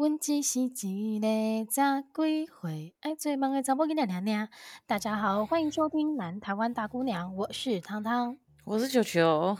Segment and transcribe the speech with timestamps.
[0.00, 0.68] 阮只是一
[1.20, 1.26] 个
[1.70, 4.48] 十几岁爱做梦的查某囡仔娘娘。
[4.86, 9.58] 大家好，欢迎收听《南台湾大姑娘》，我是汤汤，我是球球。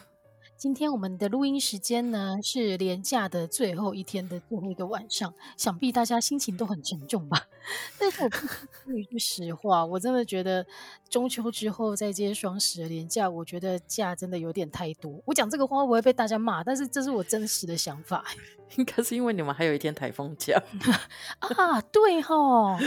[0.61, 7.47] 今天我们的录音时间呢，是连假的最后一天的最后一个晚上，想必大家心情都很沉重吧？
[7.99, 10.67] 但是我说一句实话，我真的觉得
[11.09, 15.19] 中秋之后再接双十的连假，我觉得假真的有点太多。
[15.25, 16.63] 我讲这个话会不会被大家骂？
[16.63, 18.23] 但是这是我真实的想法。
[18.77, 20.63] 应该是因为你们还有一天台风假
[21.41, 21.81] 啊？
[21.91, 22.79] 对哈，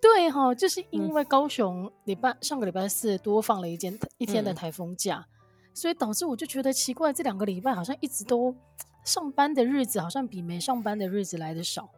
[0.00, 5.24] 对齁，就是因为高雄礼拜上个礼拜四多放了一天一天的台风假。
[5.28, 5.33] 嗯
[5.74, 8.56] 所以导致我就觉得奇怪，这两个礼拜好像一直都
[9.04, 11.90] 上班的日子好像比没上班的日子来得少。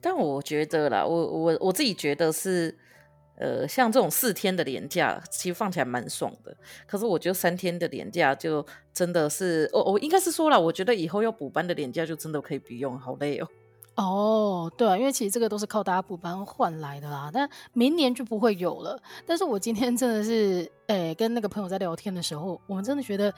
[0.00, 2.76] 但我觉得啦，我我我自己觉得是，
[3.36, 6.56] 呃，像这种四天的连假，其实放起来蛮爽的。
[6.86, 13.48] 可是我觉得三天的连假就真的是，我、我应该是说了，我觉得以后要补班的连假就真的可以不用，好累哦。
[14.02, 18.98] 哦，对啊，因为其实这个都是靠大家补班换来的啦，但明年就不会有了。
[19.26, 23.30] 但是我今天真的是，诶，跟那个朋友在聊天的时候，我们真的觉得，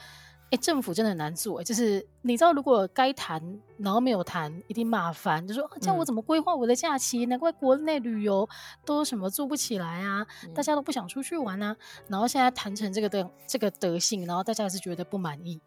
[0.51, 3.41] 诶，政府真的很难做，就是你知道，如果该谈，
[3.77, 7.25] 然后没有谈，一定麻烦，就说这样我怎么规划我的假期？
[7.25, 8.47] 嗯、难怪国内旅游
[8.85, 11.75] 都什么做不起来啊，大家都不想出去玩啊。
[12.07, 15.59] 然后现在谈成这个的这个德性，然后大家还是觉得不满意。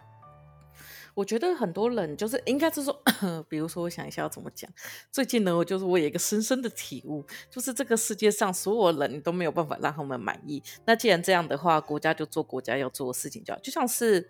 [1.17, 3.03] 我觉得很多人就是应该是说，
[3.49, 4.71] 比如说，我想一下要怎么讲。
[5.11, 10.63] 最近呢，我就是我有一个深深的体悟，就是这个世界上所有人都没有办法让他们满意。
[10.85, 14.29] 那既然这样的话，国家就做国家要做的事情就好，就像是，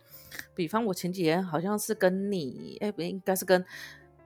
[0.55, 3.65] 比方我前几天好像是跟你，哎，不应该是跟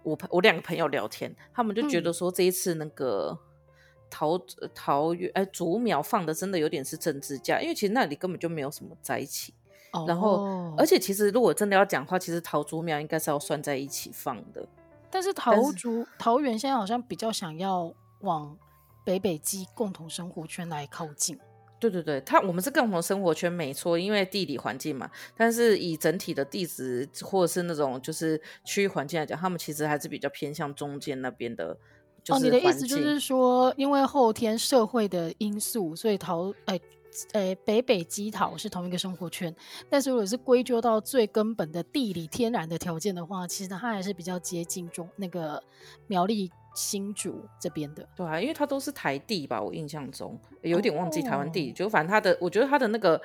[0.03, 3.38] 我朋我两个朋友聊天，他们就觉得说这一次那个
[4.11, 4.38] 桃
[4.75, 9.55] 桃园哎竹苗放的真的有点是政治家，因为其实那里根本就没有什么灾情。
[10.06, 10.78] 然后，oh.
[10.78, 14.64] 而且其实如果真的要讲话，其实桃竹苗应该是要算在一起放的。
[15.10, 18.56] 但是桃竹桃园现在好像比较想要往
[19.05, 21.36] 北北基共同生活圈来靠近。
[21.80, 25.10] 对对对，它我们是共同生活圈没错，因为地理环境嘛。
[25.37, 31.76] 但是以整体的地址或者是那种就是区域环境来讲，他们其实还是比较偏向中间那边的。
[32.22, 36.78] 就是、哦，你的意思就是说，因为后天社会的因素，所以桃哎。
[37.32, 39.54] 呃，北北基桃是同一个生活圈，
[39.88, 45.62] 但是如果是归咎到最根本的地理天然的条件的话，其实它还是比较接近中那个
[46.06, 48.09] 苗栗新竹这边的。
[48.16, 53.20] 对啊，因为它都是台地吧，我印象中有点忘记台湾地理，哦、就反正它的，我觉得它的那个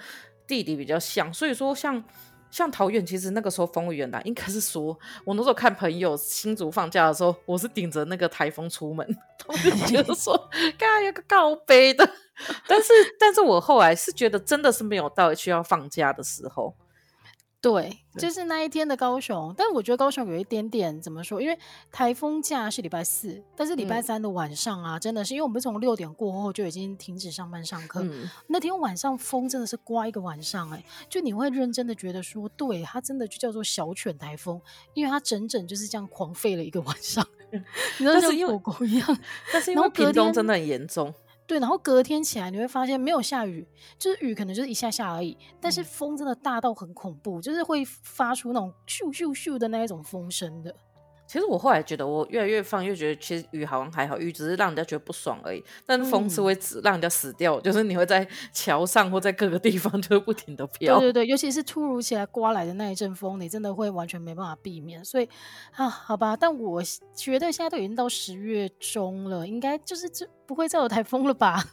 [0.47, 2.03] 地理比较像，所以说像。
[2.51, 9.05] 像桃园，其实那个时候风雨很大，应该是说，我那时候看朋友新竹放假的时候，我是顶着那个台风出门，
[9.37, 12.09] 他们就觉得说，该有个高杯的，
[12.67, 16.73] 但是，但是我后来是觉得真的是没有到需要放假的时候。
[17.65, 21.41] 对，就是那一天的高雄，但我觉得高雄有一点点怎么说？
[21.41, 21.57] 因为
[21.91, 34.61] 台风假是礼拜四，但是礼拜三的晚上啊，嗯、真的是因为我们从六点过后就已经停止上班上课，嗯、那天晚上风真的是刮一个晚上、欸，哎，就你会认真的觉得说，对，它真的就叫做小犬台风，
[34.93, 37.27] 因为它整整就是这样狂吠了一个晚上，
[37.97, 39.17] 你知道像狗狗一样，
[39.51, 41.11] 但是因为屏东真的很严重。
[41.47, 43.67] 对，然后隔天起来你会发现没有下雨，
[43.99, 50.75] 就是雨可能就是一下下而已，但是风真的大到很恐怖，就是会发出那种咻咻咻的那一种风声的。
[51.27, 55.63] 其实我后来觉得，我越来越放，越觉得其实雨好像还好，雨只是让人家觉得不爽而已。
[55.85, 60.99] 但风是会只让人家死掉，嗯、就是你会在桥上或在各个地方 就会不停的飘。
[60.99, 65.03] 对对对，尤其是突如其来刮来的那一阵风，你真的会完全没办法避免。
[65.03, 65.27] 所以
[65.75, 66.81] 啊，好吧，但我
[67.15, 71.63] 觉得现在都已经到十月中了，应该就是这不会再有台风了吧？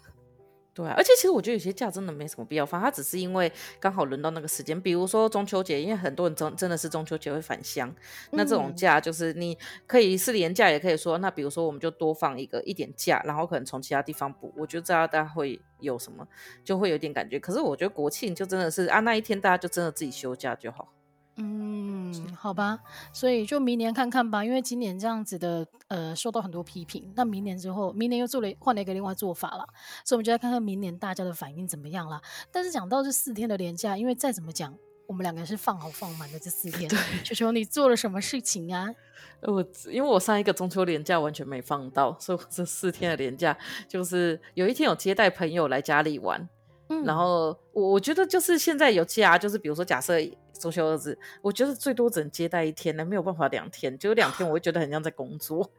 [0.74, 7.94] 对啊，而且其实我觉得有些假真的没什么必要放，它只是因为刚好轮到那个时间，比如说中秋节，因为很多人真真的是中秋节会返乡，嗯、
[8.32, 16.26] 那这种假就是你可以是连假，也可以说，那比如说我们就多放一个一点假，然后可能从其他地方补，我觉得这样大家会有什么，
[16.64, 17.38] 就会有点感觉。
[17.38, 20.88] 可是我觉得国庆就真的是啊，那一天大家就真的自己休假就好。
[21.36, 22.78] 嗯，好吧，
[23.10, 27.10] 所以就明年看看吧，因为今年这样子的，呃，受到很多批评。
[27.16, 29.66] 那明年之后，明年又做了换了一个另外做法了，
[30.04, 32.20] 所以我们就来看看明年大家的反应怎么样了。
[32.50, 34.76] 但是讲到这四天的连假，因为再怎么讲，
[35.06, 36.86] 我们两个是放好放满的这四天。
[36.90, 38.90] 对，球球，你做了什么事情啊？
[39.40, 43.56] 我因为我上一个中秋连假完全没放到，所以我这四天的连假
[43.88, 46.46] 就是有一天有接待朋友来家里玩，
[46.90, 50.14] 嗯，然后我我觉得就是现在有假，就是比如说假设。
[50.62, 55.70] 中秋日子，我觉得最多只能接待一天呢，没有办法两天，就两天我会觉得很像在工作。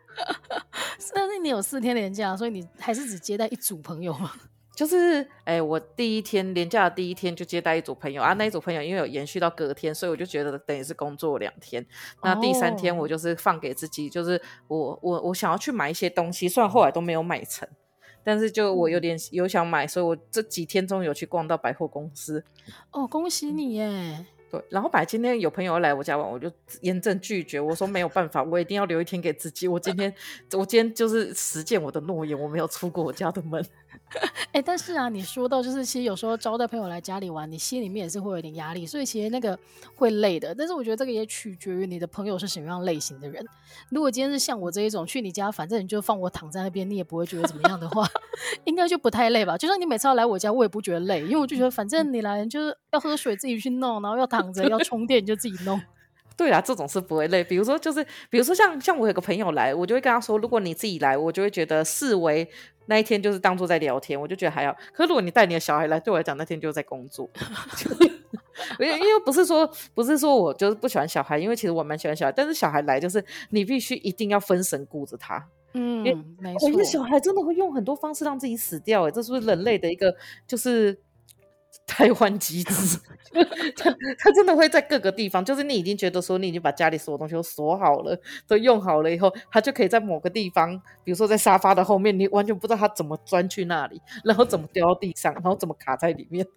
[1.15, 4.33] 但是你有四天连假，所以你还是只接待一组朋友吗？
[4.75, 11.85] 就是哎、欸，我第一天连假的第一天就接待一组朋友啊，那一组朋友因为有延续到隔天，所以我就觉得等于是工作两天。
[12.23, 17.67] 那第三天我就是放给自己，就是我我我想要去买一些东西，虽然后来都没有买成，
[18.23, 22.43] 但是就我有点有想买，所以我这几天终于有去逛到百货公司。
[22.89, 24.25] 哦，恭喜你耶！
[24.53, 26.47] 对，然后本来今天有朋友来我家玩，我就
[26.81, 27.59] 严正拒绝。
[27.59, 29.67] 我说没有办法，我一定要留一天给自己。
[29.67, 30.13] 我今天，
[30.51, 33.65] 我今天就是实践我的诺言，我没有出过我家的门。
[34.53, 39.57] 哎、但是啊，你说到就是，其实有时候招待朋友来家里玩，你心里面也是会有点压力，所以其实那个
[39.95, 40.53] 会累的。
[40.53, 43.43] 但是我觉得这个也取决于你的朋友是什么样类型的人。
[43.89, 48.07] 如果今天是像我这一种，去你家，反正你就放我躺在那边，你也不会觉得怎么样的话，
[48.65, 49.57] 应该就不太累吧？
[49.57, 55.81] 就算你每次要来我家，我也不觉得累，因为我就觉得反正你来就是要喝水自己去弄，然后要躺着要充电就自己弄。
[56.35, 57.43] 对啊，这种是不会累。
[57.43, 62.47] 比如说，就是比如说像像我有个朋友来，我就会跟他说，如果你自己来，我就会觉得视为
[62.87, 64.75] 那一天就是当做在聊天，我就觉得还好。
[64.91, 67.29] 可是如果你带你的小孩来，对我来讲那天就是在工作。
[68.79, 75.43] 因为因为不是说不是说我就是不喜欢小孩，因为其实我蛮喜欢小孩，但是小孩来就是你必须一定要分神顾着他。
[75.73, 76.03] 嗯，
[76.39, 76.67] 没错。
[76.67, 80.15] 我觉得小孩真的会用很多方式让自己死掉，哎，这是不是人类的一个
[80.47, 80.97] 就是？
[81.93, 82.97] 台湾机制，
[83.77, 96.47] 他他真的会在各个地方，就是你已经觉得说你已经把家里所有东西都锁好了，都用好了以后，他就可以在某个地方，比如说在沙发的后面，你完全不知道他怎么钻去那里，然后怎么掉到地上，然后怎么卡在里面。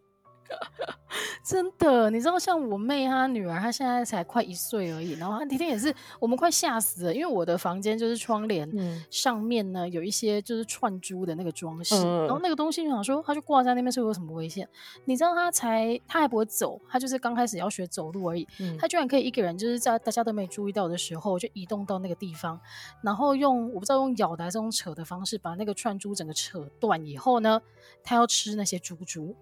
[1.43, 5.13] 真的，你知道，像我妹她女儿，她现在才快一岁而已。
[5.13, 8.69] 然后她那天也是，我们快吓死了，因为我的房间就是窗帘
[9.11, 14.69] 上面呢有一些就是串珠的那个装饰，嗯、然后那个东西就想说，她就挂在那边，是有什么危险？
[15.05, 18.47] 你知道，她才她还不会走，她就是刚开始要学走路而已。
[18.59, 22.61] 嗯、她居然可以一个人，就是在大家都没注意到的时候，就移动到那个地方，
[23.03, 27.63] 然后用我不知道用咬的还是用扯的方式，把那个串珠整个扯断以后呢，
[28.03, 29.35] 她要吃那些珠珠。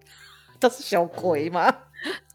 [0.69, 1.71] 这是小鬼吗？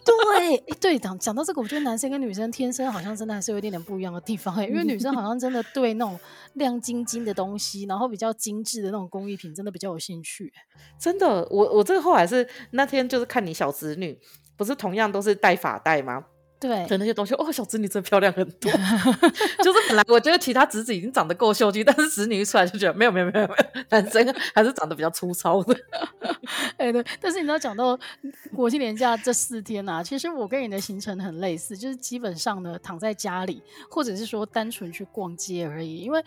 [0.04, 6.18] 对，对，讲讲到这个，我觉得男生跟女生天生好像真的还是有一点点不一样的地方，因为女生好像真的对那种
[6.54, 10.52] 亮晶晶的东西，然后比较精致的那种工艺品，真的比较有兴趣。
[10.98, 14.18] 真的，我我这个后来是那天就是看你小侄女，
[14.56, 16.24] 不是同样都是戴发带吗？
[16.60, 18.70] 对的那些东西，哦，小侄女真漂亮很多。
[19.64, 25.74] 就是本来我觉得其他侄子已经长得够秀气，但是侄女一出来就觉得没有没有没有没有，男生还是长得比较粗糙的。
[26.76, 27.98] 哎、欸、对，但是你知道讲到
[28.54, 36.22] 国庆年假这四天啊，其实我跟你的行程很类似，就是基本上呢躺在家里，或者是说单纯去逛街而已，因为。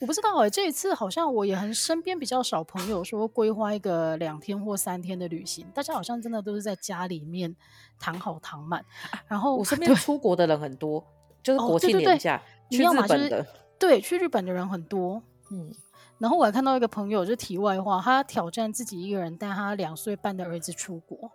[0.00, 7.52] 我不知道哎、欸，这一次好像我也很身边比较少朋友说规划一个两天或三天的旅行，大家好像真的都是在家里面
[7.98, 8.84] 躺好躺满。
[9.26, 11.04] 然后我身 边出国的人很多，
[11.42, 12.40] 就是国庆年假
[12.70, 13.46] 去日本的，
[13.78, 15.22] 对，去日本的人很多。
[15.50, 15.72] 嗯，
[16.18, 21.30] 然后我还看到一个朋友，就题外话，他挑战自己一个人带他两岁半的儿子出国，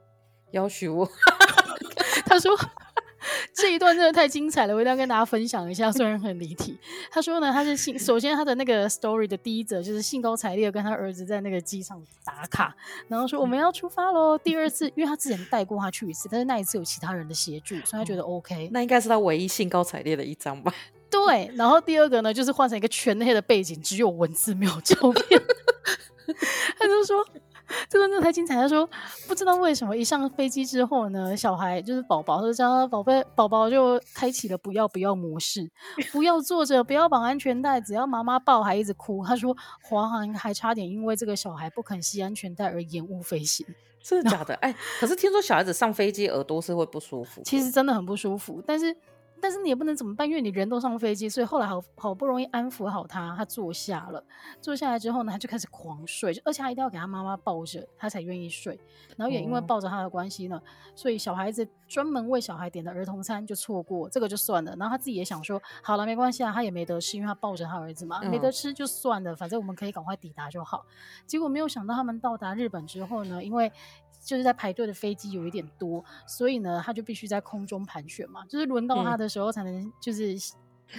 [0.52, 1.10] 要求我，
[2.26, 2.52] 他说。
[3.54, 5.92] 这一段真的太精彩了，我一定要跟大家分享一下。
[5.92, 6.78] 虽然很离题，
[7.12, 12.76] 他说呢，他是兴首先他的那个 story 的第一则就是兴高采烈跟他儿子在那个机场打卡，
[13.08, 14.38] 然后说我们要出发喽。
[14.38, 18.70] 第二次，因为他之前带过他去一次，但是那一次有其他人的协助，所以他觉得 OK。
[18.72, 20.74] 那应该是他唯一兴高采烈的一张吧？
[21.10, 21.52] 对。
[21.56, 25.42] 然后第二个呢，就是换成一个全黑的背景，只有文字没有照片。
[26.78, 27.26] 他就说。
[27.90, 28.56] 这个真的太精彩！
[28.56, 28.88] 他说
[29.28, 35.70] 不知道为什么一上飞机之后呢，小孩就是宝宝，他就叫他宝贝宝宝就开启了不要不要模式，
[36.12, 39.26] 不要坐着，不要绑安全带，只要妈妈抱还一直哭。
[39.26, 43.66] 他说华航还差点因为这个小孩不肯系安全带而延误飞行，
[44.02, 44.54] 真的假的？
[44.62, 48.96] 哎，可是听说小孩子上飞机耳朵是会不舒服，其实真的很不舒服，但是。
[49.44, 54.24] 但是你也不能怎么办，因为你人都上飞机，所以后来好好不容易安抚好他，他坐下了。
[54.62, 58.80] 坐下来之后呢，他就开始狂睡，而且他一定要给他妈妈抱着，他才愿意睡。
[59.18, 60.62] 然后也因为抱着他的关系呢，
[60.96, 64.74] 所以小孩子专门为小孩点的儿童餐就错过，这个就算了。
[64.80, 70.86] 然后他自己也想说，好了，没关系啊，他也没得吃，因为他抱着他儿子嘛，没得吃就算了，反正我们可以赶快抵达就好。
[71.26, 73.70] 结果没有想到，他们到达日本之后呢，因为
[74.24, 80.36] 就是在排队的飞机有一点多，所以呢，他就必须在空中盘旋嘛，就是轮到他的时候才能就是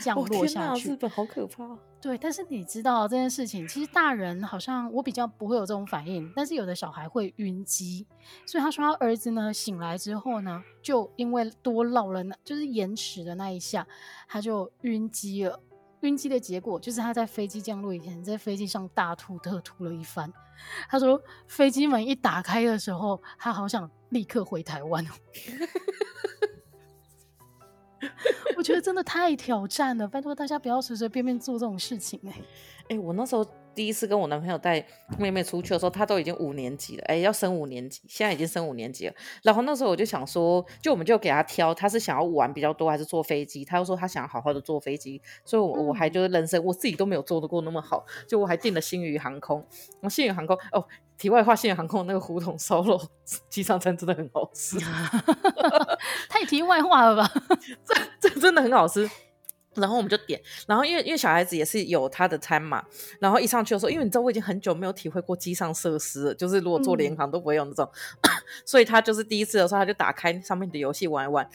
[0.00, 0.90] 降落下去。
[0.90, 1.78] 嗯哦、日本好可怕。
[2.00, 8.06] 对，但是你知道这件事情，其实大人好像我比较不会有这种反应，但是有的小孩会晕机，
[8.44, 13.86] 所以他说他儿子呢醒来之后呢，就因为多绕了那，就是延迟的那一下，
[14.28, 15.58] 他就晕机了。
[16.04, 20.32] 晕机的结果就是他在飞机降落以前，在飞机上大吐特吐了一番。
[20.88, 25.04] 他说飞机门一打开的时候，他好想立刻回台湾。
[28.56, 32.38] 我觉得真的太挑战了，拜托大家不要随随便便做这种事情哎、欸。
[32.40, 32.44] 哎、
[32.90, 33.44] 欸，我那时候
[33.74, 34.84] 第一次跟我男朋友带
[35.18, 39.14] 妹妹出去的时候，她都已经五年级了，哎、欸，要升五年级，现在已经升五年级了。
[39.42, 43.64] 然后那时候我就想说，就我们就给她挑，她是想要玩比较多还是坐飞机？
[43.64, 49.66] 她又说她想要好好的坐飞机，所以我，我我还就是人生我自己都没有坐得过那么好，就我还订了星宇航空。
[50.00, 50.86] 我星宇航空哦，
[51.18, 53.00] 题外话，星宇航空那个胡同烧肉
[53.48, 54.78] 机上餐真的很好吃，
[56.28, 57.30] 太题外话了吧？
[57.84, 59.08] 这这真的很好吃。
[59.76, 62.84] 然后我们就点，然后因为因为小孩子也是有他的餐嘛，
[63.18, 67.88] 然后一上去的时候，因为你知道我已经很久没有体会过机上设施了，就是如果坐联航都不会有那种，
[68.22, 68.30] 嗯、
[68.64, 71.48] 所以他就是第一次的时候，他就打开上面的游戏玩一玩，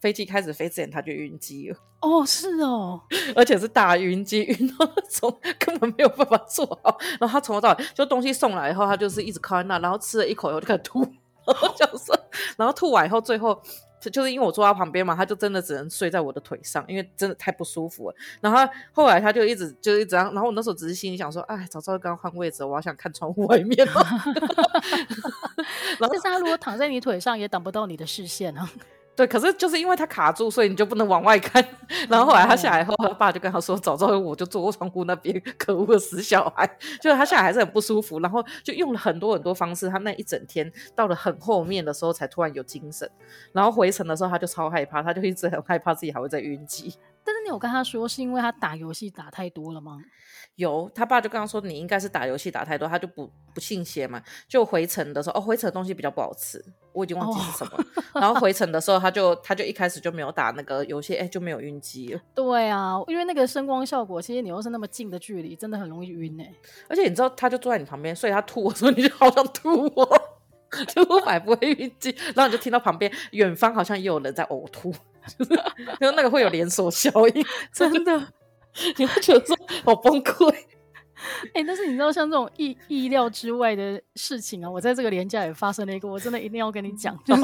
[0.00, 1.76] 飞机开始飞之前他就晕机了。
[2.00, 3.00] 哦，是哦，
[3.34, 6.98] 而且是大晕机，晕到那种根本没有办法坐好。
[7.18, 11.00] 然后他从头到尾就东西送来以后，他就是一直靠在那，然后吃了一口以后就开始吐，
[11.46, 12.12] 然后就是，
[12.56, 13.60] 然后吐完以后最后。
[14.10, 18.16] 就是因为我坐他旁边嘛，他就真的只能睡在我的腿上，因为真的太不舒服了。
[18.40, 18.58] 然后
[18.92, 23.76] 后来他就一直就一直，然后我那时候只是心里想说，哎，早知道刚换位置，我好想看窗户外面。
[23.86, 23.94] 然
[26.00, 28.70] 后但是他如果躺在你腿上，也挡不到你的视线啊。
[29.16, 31.64] 对，可是就是因为他卡住，所以你就不能往外看。
[32.08, 36.68] 然后后来他下来后，他爸就跟他说：“早知道我就坐过窗户那边。”可恶的死小孩，
[37.00, 38.18] 就是他下来还是很不舒服。
[38.18, 43.08] 然后就用了很多很多方式，他那一整天到了很后面的时候才突然有精神。
[43.52, 46.94] 然后回程的时候他就超害怕，他就一直很害怕自己还会再晕机。
[47.44, 50.00] 你有跟他说是因为他打游戏打太多了吗？
[50.56, 54.22] 有，他爸就刚刚说你应该是打游戏打太多，他就不不信邪嘛。
[54.48, 57.72] 就回程的时候，哦，回程的东西比较不好吃，我已经忘记是什么。
[58.12, 58.22] Oh.
[58.22, 62.20] 然后回程的时候， 他就他就一开始就没有打那个游戏，哎，就没有晕机了。
[62.34, 66.52] 对啊，因为那个声光效果，其实你又是那么近的距离，真的很容易晕哎。
[66.88, 70.20] 而且你知道，他就坐在你旁边，所以他吐我说，你就好想吐哦，
[70.88, 72.14] 就我买不会晕机。
[72.34, 74.92] 然后你就听到旁边远方好像也有人在呕吐，
[75.38, 75.56] 就 是
[76.00, 78.28] 就那个会有连锁效应，真的。
[78.96, 87.42] 你会觉得说好崩溃，哎、欸，但是你知道像这种意意料之外的事情啊，我在这个年假也发生了一个，我真的一定要跟你讲，就是。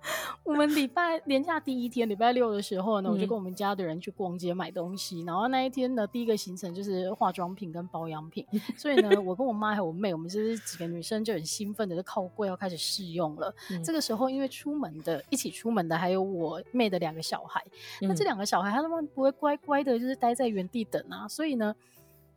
[0.44, 5.22] 我们礼拜连假第一天，礼拜六的时候呢，我就跟我们家的人去逛街买东西。
[5.22, 8.46] 嗯、然后那一天呢，第一个行程就是化妆品跟保养品。
[8.76, 13.54] 所以呢，我跟我妈还有我妹，我们就是几个女生就很兴奋的就靠柜要开始试用了。
[13.70, 17.62] 嗯、这个时候，因为出门的一起出门的还有我妹的两个小孩，
[18.00, 21.74] 嗯、那这两个小孩他们不会乖乖的，就是待在原地等啊，所以呢。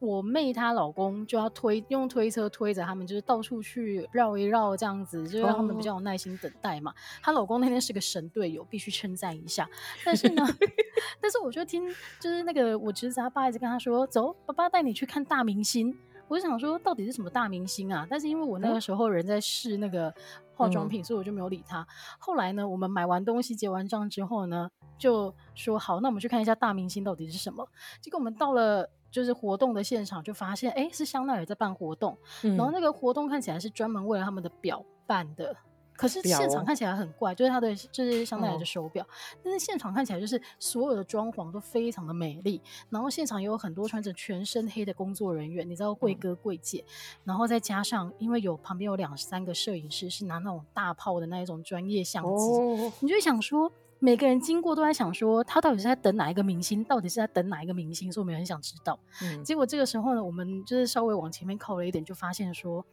[0.02, 6.92] 我妹她老公就要推用推车推着他们，就是到处去绕一绕这样子，就让他们比较有耐心等待嘛。
[7.22, 7.40] 她、oh.
[7.40, 9.70] 老公那天是个神队友，必须称赞一下。
[10.04, 10.44] 但是呢，
[11.22, 11.88] 但是我就听
[12.20, 15.96] 就是那个我侄子他爸一直跟他说：“走，爸爸带你去看大明星。”
[16.28, 18.08] 我就想说到底是什么大明星啊？
[18.10, 20.12] 但是因为我那个时候人在试那个
[20.56, 21.86] 化妆品，嗯、所以我就没有理他。
[22.18, 27.68] 后来呢，我们买完东西结完账之后呢，就说好，那我们去看一下大明星到底是什么。
[28.00, 28.90] 结果我们到了。
[29.12, 35.56] 就是活动的现场，就发现哎，是香奈儿在办活动，嗯、然后那个活动看起来是专门为了他们的表办的，
[35.94, 39.08] 可是现场看起来很怪，就是他的就是香奈儿的手表，哦、
[39.44, 53.72] 但是现场看起来就是所有的装潢都非常的美丽，然后现场也有很多穿着全身黑的工作人员，你知道贵哥贵姐，嗯、然后再加上因为有旁边有两三个摄影师是拿那种大炮的那一种专业相机，哦、你就会想说。
[54.04, 56.84] 每个人经过都在想说，他到底是在等哪一个明星？
[56.84, 58.12] 到底是在等哪一个明星？
[58.12, 59.00] 所以我们很想知道。
[59.22, 62.84] 嗯，结果这个时候呢，我们就是稍微往前面靠了一点，就发现说，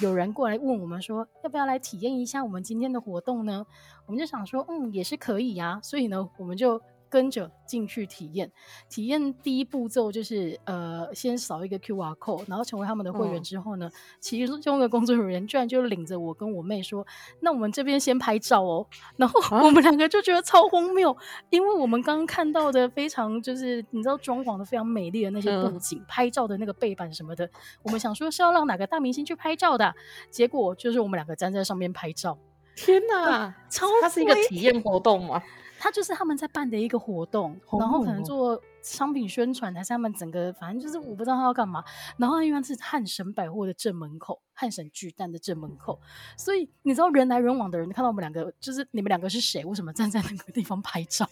[0.00, 3.66] 有人过来问我们说，要不要来体验一下我们今天的活动呢？
[4.06, 5.80] 我们就想说，嗯，也是可以呀。
[5.82, 6.80] 所以呢，我们就。
[7.14, 8.50] 跟着进去体验，
[8.90, 17.06] 体验第一步骤就是呃，先扫一个 QR code，然后成为他们的会员之后呢，嗯、其中一个工作人员居然就领着我跟我妹说
[17.38, 18.84] ：“那我们这边先拍照哦。”
[19.16, 21.16] 然后我们两个就觉得超荒谬，
[21.50, 27.48] 因为我们刚刚看到的非常就是你知道装潢的非常美丽的那些布景，嗯、拍照的那个背板什么的，
[27.84, 29.94] 我们想说是要让哪个大明星去拍照的，
[30.30, 32.36] 结果就是我们两个站在上面拍照。
[32.74, 35.40] 天哪，超它是一个体验活动吗？
[35.78, 41.84] 他就是他们在办的一个活动，哦、然后可能做商品宣传，还是他们整个，反正就是我不知道他要干嘛。
[42.16, 46.00] 然后因为是汉神百货的正门口，汉神巨蛋的正门口，
[46.36, 49.64] 所以你知道人来人往的人看到我们两个，就是你们两个是谁？
[49.64, 51.28] 为什么站在那个地方拍照？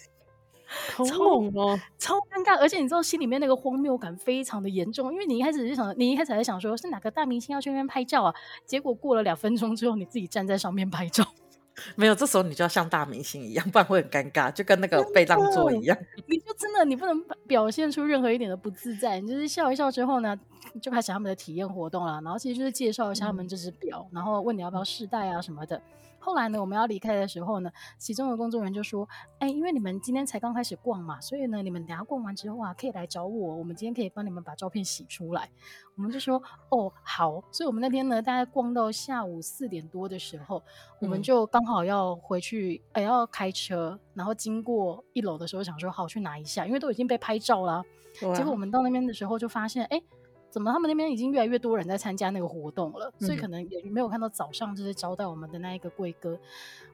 [0.97, 2.59] 超猛哦，超尴尬！
[2.59, 8.35] 而且你知道心里面那个荒谬感非常的严重，因为你一开始就想，你一开始还在想说是哪个大明星要去那边拍照啊？
[8.65, 11.27] 结果过了两分钟之后，你自己站在上面拍照。
[11.97, 15.97] 没有，这时候你就要像大明星一样，不然会很尴尬，就跟那个被让座一样。
[16.27, 20.39] 你就真的你不能表现出任何一点的不自在，你就是笑一笑之后呢，
[20.81, 22.21] 就开始他们的体验活动了。
[22.23, 25.81] 然后其实就是介绍一下他们这只表，嗯、然后问你要不要试戴啊什么的。
[26.25, 29.09] 后来呢，我们要离开的时候呢，其中的工作人员就说
[29.41, 35.51] ：“哎，因为你们今天才刚开始逛嘛，所以呢，你们等下逛完之后啊，可以来找我，我们今天可以帮你们把照片洗出来。”
[35.97, 40.63] 我们就说：“哦，好。”所以，我们那天呢，大概逛到下午四点多的时候，
[41.01, 47.83] 我们就刚好要回去，哎，要开车，然后经过一楼的时候，想说好去拿一下，因为都已经被拍照了。
[48.35, 50.01] 结果我们到那边的时候，就发现，哎。
[50.53, 50.71] 怎么？
[50.71, 56.39] 他们那边已经越来越多人在参加那个活动了，嗯、所以可能也没有看到早上就是招待我们的那一个贵哥。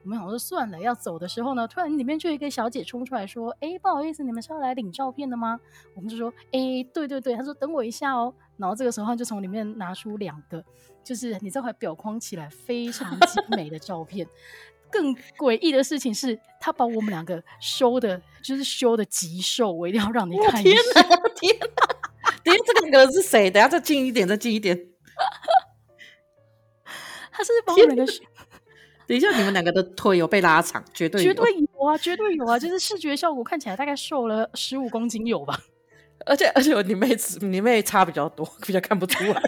[0.04, 5.58] 我们想说算了，要走的时候呢，突然里面就有一个小姐冲出来说：“哎，不好意思，你们是要来领照片的吗？”
[5.96, 10.64] 我们就说：“哎，对对对。”他说：“等我一下哦。”然后这个时候他就从里面拿出两个，
[11.02, 14.24] 就是你这块裱框起来非常精 美的照片。
[14.90, 20.70] 更诡异的事情是，他把我们两个修的，就是修的极瘦，我一定要让你看一下。
[20.70, 21.28] 天哪！
[21.34, 21.97] 天哪！
[22.48, 23.50] 哎，这两个人是谁？
[23.50, 24.76] 等下再近一点，再近一点。
[27.32, 28.12] 他是把我们两个，
[29.06, 32.58] 等一下，你们两个的腿有被拉长，绝对有，绝对有啊，绝对有啊！
[32.58, 35.58] 就是视觉效果看起来大概瘦了十五公斤有吧？
[36.26, 39.32] 而且而且你妹你妹差比较多，比较看不出来。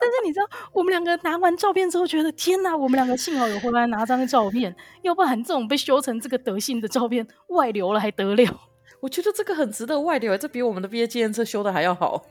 [0.00, 2.74] 但是你知道，我们两个拿完照片之后，觉得天哪！
[2.74, 8.60] 我们两个幸好有回来拿张照片，要不然这种被修成这个德性的照片外流了还得了？
[9.00, 12.24] 我觉得这个很值得外流，这比我们的毕业纪念册修的还要好。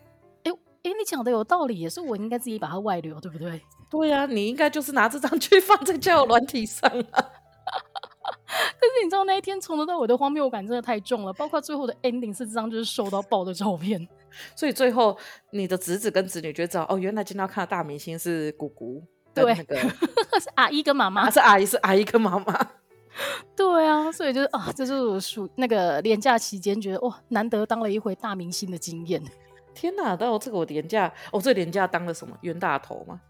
[0.43, 0.51] 哎
[0.83, 3.61] 哎，你讲的有道理，也是我应该自己把它外流，对不对？
[3.89, 7.25] 对呀、啊，你应该就是拿这张去放在交友软体上啊。
[8.49, 14.07] 但是你知道那一天从头到尾的荒谬感真的太重了，包括最后的 ending 是这张就是瘦到爆的照片。
[14.55, 15.17] 所以最后
[15.51, 19.79] 你的侄子跟侄女就知道，哦，原来今天要看的大明星是姑姑，那个， 对，
[20.39, 22.71] 是阿姨跟妈妈，是阿姨是阿姨跟妈妈。
[23.55, 29.21] 对啊，所以就是啊，这就是我属那个连假期间觉得哇，难得当了一回大明星的经验。
[29.73, 33.21] 天哪，到这个我连假，我这连假当了什么冤大头吗？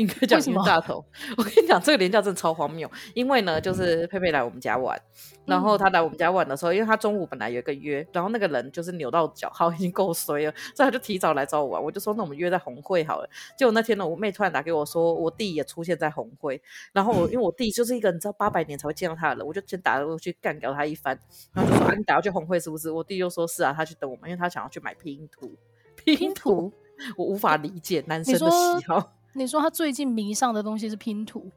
[0.00, 1.04] 应该讲冤大头，
[1.36, 2.90] 我跟你讲，这个连假真的超荒谬。
[3.14, 11.84] 因为呢，就是佩佩来我们家玩，嗯、然后他来我们家玩的时候，因为他中午本来有一个约，然后那个人就是扭到脚，好已经够衰了，所以他就提早来找我玩。
[11.84, 13.28] 我就说，那我们约在红会好了。
[13.58, 16.62] 结果那天呢，我妹突然打给我说，我弟也出现在红会，
[16.94, 21.18] 然后我因为我弟就是一个你知道八百年才会见到他的人，我就先打过去干掉他一番，
[21.52, 22.90] 然后就说啊，你打要去红会是不是？
[22.90, 25.54] 我弟又说是啊，他去等我们，因为他想要去买拼图。
[26.02, 26.72] 拼图，
[27.18, 29.19] 我无法理解男生的喜好。
[29.32, 31.50] 你说他最近迷上的东西是拼图，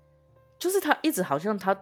[0.59, 1.75] 就是他一直好像他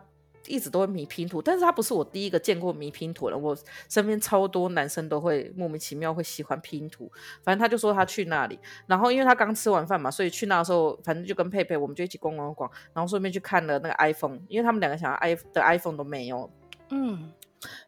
[0.47, 3.55] 一直都会迷拼图，但是他不是我第一个见过迷拼图的，我
[3.89, 7.11] 身边超多男生都会莫名其妙会喜欢拼图。
[7.43, 16.49] 反正他就说他去那里，然后因为他刚吃完饭嘛，所以去那的时候，反正就跟佩佩我们就一起逛逛逛，然后顺便去看了那个 iPhone，因为他们两个想要 i 的 iPhone 都没有，
[16.89, 17.31] 嗯。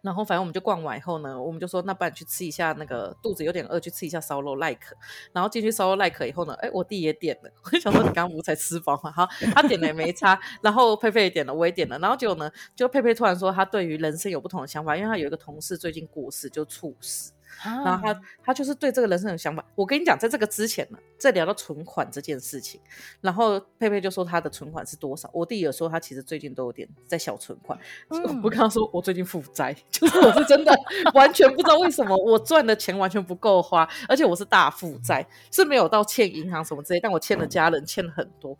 [0.01, 4.95] 然后反正我们就逛完以后呢，我们就说那不然去吃一下那个肚子有点饿，去吃一下烧肉 like。
[5.31, 7.51] 然后进去烧肉 like 以后呢，哎，我弟也点了。
[7.63, 10.39] 我想说你刚刚不才吃饱嘛，好，他点了也没差。
[10.61, 11.97] 然后佩佩也点了，我也点了。
[11.99, 17.31] 然后结果呢，就佩佩突然说他对于人生有不同的想法，因为他有一个同事最近过世，就猝死。
[17.63, 19.63] 然后他他就是对这个人生有想法。
[19.75, 22.79] 我跟你讲，在这个之前呢，在聊到存款这件事情，
[23.21, 25.29] 然后佩佩就说他的存款是多少。
[25.33, 27.77] 我弟有说他其实最近都有点在小存款。
[28.09, 30.73] 嗯、我跟他说我最近负债， 就是我是真的
[31.13, 38.57] 完全不知道为什么我赚的钱完全不够花，而且我是大负债，是没有到欠银行什么之类，但我欠了家人，欠了很多。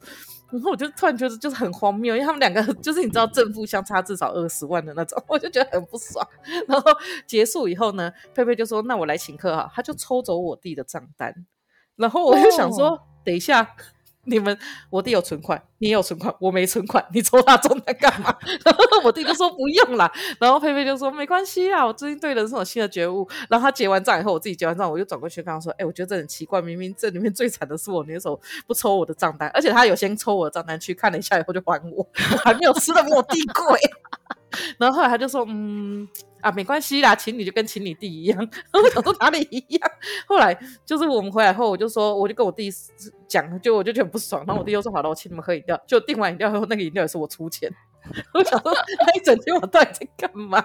[0.53, 6.23] 然后我就突然觉得就是很荒谬，因为他们两个就是你知道正负相差至少二十万的那种， 我就觉得很不爽。
[6.67, 6.91] 然后
[7.25, 11.33] 结束以后呢，佩佩就说：“那我来请客哈。”他就抽走我弟的账单，
[11.95, 13.75] 然后我就想说：“哦、等一下。”
[14.25, 14.57] 你们，
[14.89, 18.36] 我弟有存款，你也有存款，我没存款，你抽他中单干嘛？
[18.63, 23.27] 然后我弟就说不用啦，然后佩佩就说没关系啊，我最近对人生有新的觉悟。
[23.49, 29.49] 然后他结完账以后，我自己结完账，我就转过去跟他说，哎、我觉得这很奇怪，明明这里面最惨的是我，你为什么不抽我的账单？
[29.53, 32.07] 而且他有先抽我的账单去看了一下以后就还我，我
[32.43, 33.79] 还没有吃的比我弟贵。
[34.77, 36.07] 然后后来他就说，嗯。
[36.43, 38.37] 啊，没关系啦，请你就跟请你弟一样。
[38.73, 39.91] 我想说哪里一样？
[40.27, 40.53] 后来
[40.85, 42.69] 就是我们回来后，我就说，我就跟我弟
[43.29, 44.43] 讲，就我就觉得不爽。
[44.45, 45.81] 然后我弟又说好了，我请你们喝饮料。
[45.87, 47.73] 就订完饮料后，那个饮料也是我出钱。
[48.35, 50.61] 我想说那一整天我到底在干嘛？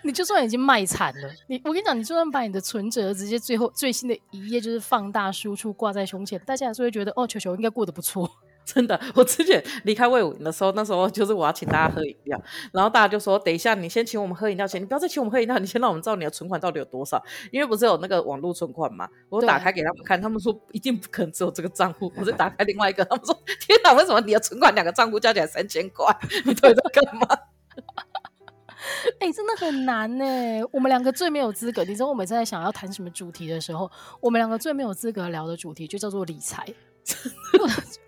[0.00, 8.30] 你就算已经卖惨了，你我跟你讲，你就算把你的存折直接最后最新的一页就是放大输出挂在胸前，大家还是会觉得哦，球球应该过得不错。
[8.66, 12.38] 真的，我之前离开魏武营的时候，那时候就是我要请大家喝饮料，
[12.72, 22.12] 然后大家就说：“等一下，你先请我们喝饮料钱，你不要再请我们喝饮料，你先让我们知道你的存款到底有多少。”因为不是有那个网络存款嘛，我打开给他们看，他们说一定不可能只有这个账户。
[22.16, 23.32] 我再打开另外一个，他们说
[23.64, 26.04] ：“天哪，为什么你的存款两个账户加起来三千块？
[26.44, 27.28] 你到底在干嘛？”
[29.20, 30.24] 哎、欸，真的很难呢。
[30.72, 31.84] 我们两个最没有资格。
[31.84, 33.88] 你知道我每次在想要谈什么主题的时候，
[34.20, 36.66] 我们两个最没有资格聊的主题就叫做理财。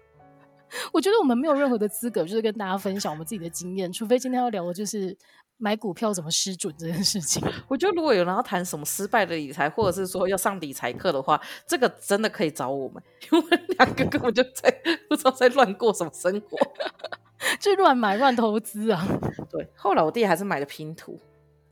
[0.93, 5.17] 我觉得我们没有任何的资格，就是跟大家分享我们自己的经验，除非今天要聊的就是
[5.57, 7.43] 买股票怎么失准这件事情。
[7.69, 14.71] 我觉得如果有人要谈什么失败的理财，或者是说要上理财课的话，这个真的可以找我们，因为两个根本就在
[15.09, 16.59] 不知道在乱过什么生活，
[17.61, 19.07] 就乱买乱投资啊。
[19.51, 21.19] 对，后来我弟还是买了拼图，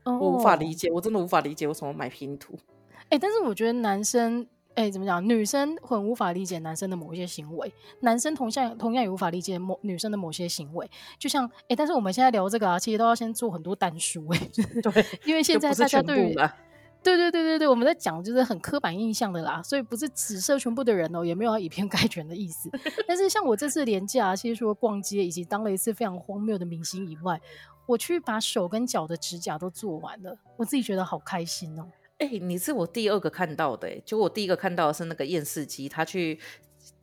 [0.03, 2.57] 哦、我无法理解，我真的无法理解为什么买拼图。
[3.03, 4.47] 哎、欸，但是我觉得男生。
[4.77, 5.27] 哎、欸，怎么讲？
[5.27, 10.87] 女生很无法理解男生的某一些行为，男生同样同样也无法理解某女生的某些行为。
[11.17, 16.35] 就像哎、欸，但是我们现在聊这个啊，其实都要先做很多单数哎、欸， 对，因为现在大家对于
[17.03, 22.69] 对对对对对，我们在讲就是很刻板印象的啦，所以不是指涉全部的人哦、喔，也没有要以偏概全的意思。
[23.07, 27.41] 但是像我这次连假，其实除了逛街以及当了一次非常荒谬的明星以外，
[27.87, 31.91] 我去把手跟脚的指甲都做完了，我自己觉得好开心哦、喔。
[32.17, 36.39] 哎、你是我第二个看到的、欸，就我第一个看到的是那个验视机，他去。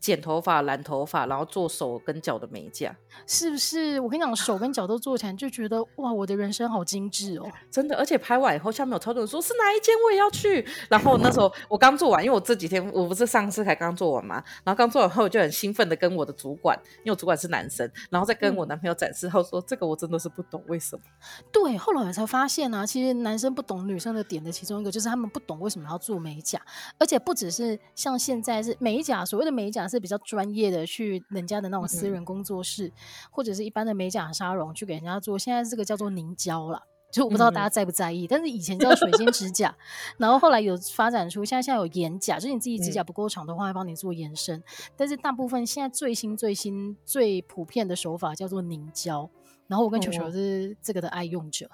[0.04, 2.94] 剪头发、染头发，然后做手跟脚的美甲，
[3.26, 3.98] 是不是？
[4.00, 7.50] 我跟你讲，手跟脚都做起来，就觉得哇，我的人生好精致哦！
[7.70, 10.62] 真的，而且拍完以后，下面有超多人说是哪一间，我也要去。
[10.90, 21.02] 然后那时候我刚做完，因为我这几天我不是上次才刚做完嘛，然后刚做完后我就很兴奋的跟我的主管，因为我主管是男生，然后再跟我男朋友展示后说，嗯、这个我真的是不懂为什么。
[21.50, 26.60] 对，后来我才发现啊，其实男生不懂女生的点的其中一个就是他们不懂为什么要做美甲，
[26.98, 30.84] 而且不只是像现在是美甲，所谓的美甲是比较专业的。
[30.86, 32.92] 去人家的那种私人工作室，嗯、
[33.30, 35.38] 或者是一般的美甲沙龙去给人家做。
[35.38, 38.26] 现在这个叫做凝胶了，就我不知道大家在不在意。
[38.26, 39.74] 嗯、但是以前叫水晶指甲，
[40.18, 44.58] 然后后来有发展出现在现在有延甲，就是你自己指甲不够长的话，会帮你做延伸。
[44.58, 44.62] 嗯、
[44.96, 49.28] 但是大部分现在最新最新最普遍的手法叫做凝胶。
[49.66, 51.66] 然后我跟球球是这个的爱用者，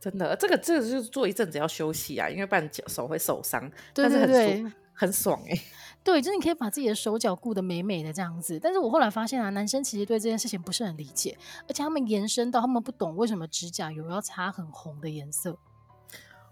[0.00, 3.70] 真的，这个这个就是做一阵子要休息啊，因为不然脚手会受伤。
[3.94, 4.72] 对对对，很
[5.12, 5.62] 爽哎、欸。
[6.04, 11.36] 对，就是你可以把自己的手脚顾得美美的这样子，但是我后来发现啊，男生其实对这件事情不是很理解，
[11.68, 15.58] 而且他们延伸到他们不懂为什么指甲油要擦很红的颜色。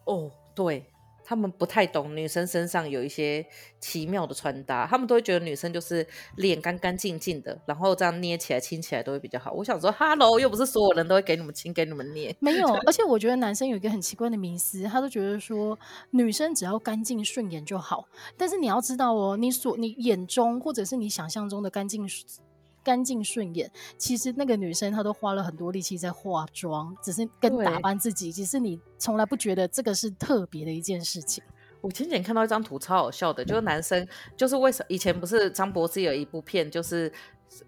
[0.04, 0.90] 哦，对。
[1.24, 3.44] 他们不太懂女生身上有一些
[3.80, 6.06] 奇妙的穿搭，他们都会觉得女生就是
[6.37, 9.50] 脸干干净净的，然后这样捏起来、亲起来都会比较好。
[9.52, 12.37] 我想说，Hello，又不是所有人都会给你们亲、给你们捏。
[12.38, 15.78] 没有，而且我觉得男生有一个很奇怪的迷思，他都觉得说
[16.10, 18.06] 女生只要干净顺眼就好。
[18.37, 22.04] 但是你要知道哦，你所你眼中或者是你想象中的干净。
[22.85, 23.68] 干净顺眼，
[23.99, 28.31] 其实那个女生她都花了很多力气在化妆，只是跟打扮自己。
[28.31, 31.42] 其实你从来不觉得这个是特别的一件事情。
[31.81, 37.11] 我前几天看到一张图超好笑的，就是男生就是为什么以前不是张柏芝有一部片就是。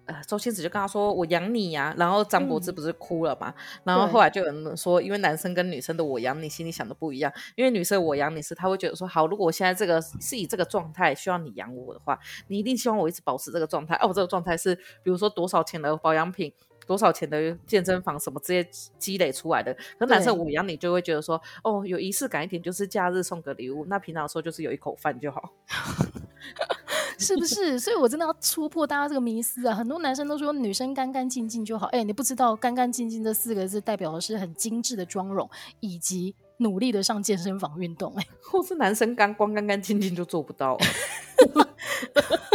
[0.05, 3.49] 呃，周星驰就跟他说：“我养你呀、啊。”然后张柏芝不是哭了嘛？
[3.49, 7.31] 嗯、然后后来就有人说，因为男生跟女生的“我养你”心里想的不一样。
[7.55, 13.95] 因为女生“我养你”是她会觉得说：“好，如果我现在这个是以这个状态需要你养我的话，你一定希望我一直保持这个状态。
[13.95, 16.51] 哦、啊，我这个状态是比如说多少钱的保养品，
[16.85, 19.75] 多少钱的健身房什么这些积累出来的。
[19.97, 25.53] 可男生“我养你”就会觉得说：“哦，有仪式感一点，就是假日送个礼物，那平常的时候就是有一口饭就好。
[27.17, 27.79] ”是不是？
[27.79, 29.73] 所以我真的要戳破大家这个迷思啊！
[29.75, 35.49] 很多男生都说女生干干净净就好，哎、你不知道“干干净净”这四个字代表的是很精致的妆容，
[35.79, 38.21] 以及努力的上健身房运动、欸。
[38.21, 40.77] 哎， 或是男生干光干干净净就做不到。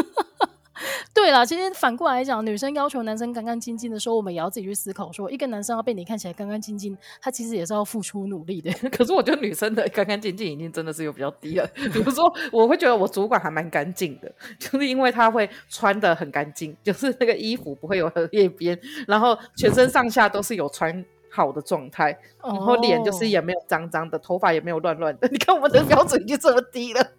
[1.23, 8.73] 对啦，其实反过来讲，女生要求男生干干净净的时候，我们也要自己去思考说，说一个男生要被你看起来干干净净，他其实也是要付出努力的。
[8.91, 11.71] 可是我觉得女生的干干净净已经真的是有比较低了。
[11.77, 25.29] 比如说，我会觉得我主管还蛮干净的，就是因为他会穿的很干净，就是那个衣服不会有荷叶边，然后全身上下都是有穿好的状态，然后脸就是也没有脏脏的，头发也没有乱乱的。
[25.31, 27.13] 你看我们的标准已经这么低了。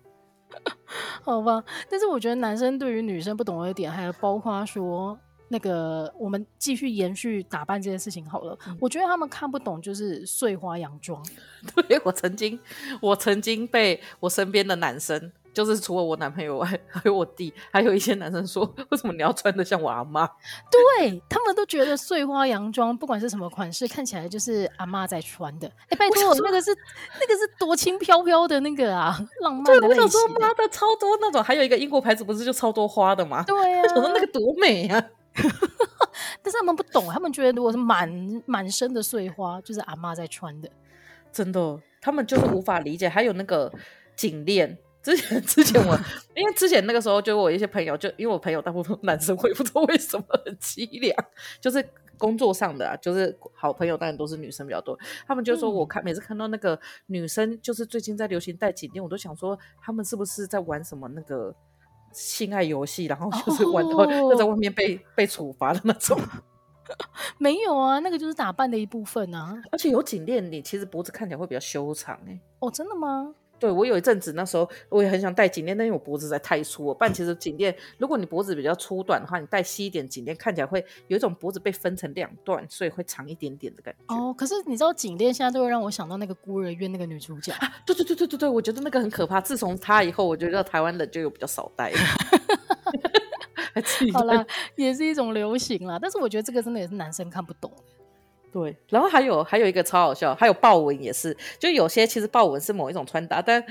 [1.24, 5.18] 好吧，但是我觉得男生对于女生不懂的点，还有包括说
[5.50, 8.58] 那个我们继续延续打扮这件事情好了。
[8.68, 11.24] 嗯、我觉得他们看不懂就是碎花洋装。
[11.88, 12.60] 对，我曾经，
[13.02, 15.32] 我曾经被我身边的男生。
[15.54, 20.28] 就是除了我男朋友外， 还有我弟，还有一些男生说， 为什么你要穿的像我阿妈？
[20.72, 25.68] 对，他们都觉得碎花洋装不管是什么款式，看起来就是阿妈在穿的。
[25.68, 26.76] 哎、欸，拜托，那个是
[27.20, 29.80] 那个是多轻飘飘的那个啊，浪漫的。
[29.80, 33.44] 对，我想说妈的超多那种，还有一个英国牌子不是就超多花的吗？
[33.48, 35.04] 对啊，我说那个多美啊！
[36.42, 38.10] 但是他们不懂，他们觉得如果是满
[38.46, 40.70] 满身的碎花，就是阿妈在穿的。
[41.32, 43.08] 真的，他们就是无法理解。
[43.08, 43.72] 还有那个
[44.16, 44.78] 颈链。
[45.04, 45.96] 之前之前我，
[46.34, 51.14] 因为之前那个时候就我一些朋友，就因为我朋友大部分男生，我也不知道为什么很凄凉，
[51.60, 51.86] 就是
[52.18, 61.54] 工作上的啊，就是好朋友当然都是女生比较多，他们就说我看每次看到那个女生，就是最近在流行戴颈链，我都想说他们是不是在玩什么那个
[62.14, 65.06] 性爱游戏，然后就是玩到要在外面被、oh.
[65.16, 66.18] 被处罚的那种。
[67.38, 69.62] 没有啊，那个就是打扮的一部分啊。
[69.72, 72.42] 而且有颈链，你其实脖子看起来会比较修长哎、欸。
[72.60, 73.34] 哦，真的吗？
[73.64, 76.98] 对，我有一阵子那时候我也很想戴颈链，但因为我脖子实在太粗了。
[77.00, 84.14] 但其实颈链，如果你脖子比较粗短的话，你戴细一点颈链，看起来会有一种脖子被分成两段，所以会长一点点的感觉。
[84.14, 87.54] 哦，可是你知道颈链现在都会让我想到那个孤儿院那个女主角。
[87.54, 89.40] 啊、对对对对对对，我觉得那个很可怕。
[89.40, 91.98] 自从她以后，我觉得台湾人就有比较少戴了。
[94.14, 94.46] 好了，
[94.76, 95.98] 也是一种流行啦。
[96.00, 97.72] 但是我觉得这个真的也是男生看不懂。
[98.54, 103.62] 对，然后还有还有一个超好笑，还有豹纹也是，就有些其实豹纹是某一种穿搭，但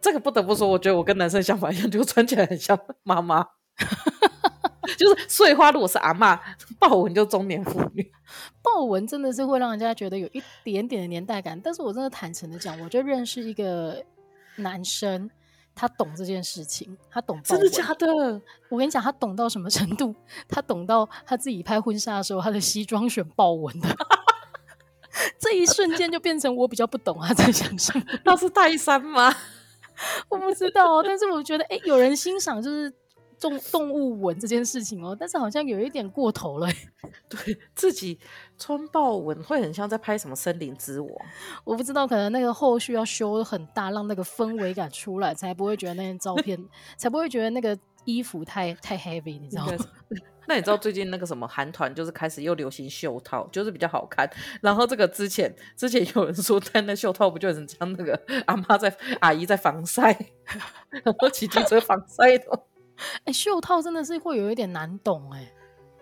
[0.00, 3.46] 这个不得不说，我觉得我跟男生相反一样，就穿起来很像妈妈，
[4.98, 6.40] 就是碎花如果是阿妈，
[6.78, 8.10] 豹纹就中年妇女。
[8.64, 14.02] 豹纹真的是会让人家觉得有一点点的年代感，但是我真的坦诚的讲，我就认识一个
[14.56, 15.30] 男生，
[15.74, 17.38] 他懂这件事情，他懂。
[17.44, 18.40] 真的假的？
[18.70, 20.14] 我跟你讲，他懂到什么程度？
[20.48, 23.88] 他懂到他自己拍婚纱的时候，他的西装选豹纹的。
[25.38, 28.04] 这一瞬间就变成我比较不懂他在想什么。
[28.24, 29.34] 那是泰山吗？
[30.28, 32.92] 我不知道哦，但是我觉得，哎，有人欣赏就是
[33.38, 36.66] 动动物纹这件事情哦，但是好像有一点过头了。
[37.28, 38.18] 对，自己
[38.58, 41.10] 穿豹纹会很像在拍什么森林之王。
[41.62, 46.58] 我不知道，可能那个后续要修很大，让那个氛围感出来，才不会觉得那件照片，
[46.96, 49.76] 才不会觉得那个衣服太太 heavy，你知道吗？
[50.46, 54.28] 那你知道最近那个什么韩团就是开始又流行袖套，就是比较好看。
[54.60, 60.12] 然后这个之前之前有人说戴那袖套不就很像那个阿妈在阿姨在防晒，
[61.04, 62.44] 然后骑机车防晒的。
[63.24, 65.52] 哎、欸，袖套真的是会有一点难懂哎、欸。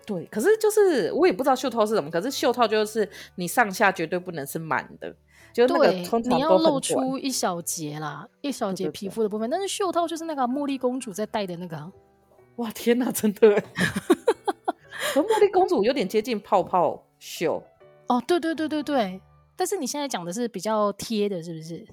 [0.05, 5.15] 对，可是就是我也不知道袖套是什么，可是袖套就是你上下绝对不能是满的，
[5.53, 9.49] 就那个通常都你要露出一小节啦，一小节皮肤的部分。
[9.49, 11.91] 对对对，但是袖套就是那个茉莉公主在戴的那个。
[12.61, 13.49] 哇天哪，真的！
[15.13, 17.61] 和茉莉公主有点接近泡泡袖
[18.07, 19.21] 哦，对对对对对。
[19.55, 21.85] 但是你现在讲的是比较贴的，是不是？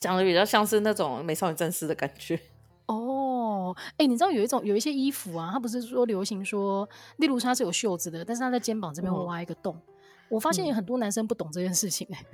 [0.00, 2.38] 讲的比较像是那种美少女战士的感觉。
[2.86, 9.74] 哦，哎、欸，你知道有一种有一些衣服啊，它不是说流行说，例如它是有袖子的，但是它在肩膀这边会挖一个洞。
[9.86, 9.94] 嗯、
[10.30, 12.24] 我发现有很多男生不懂这件事情、欸，哎。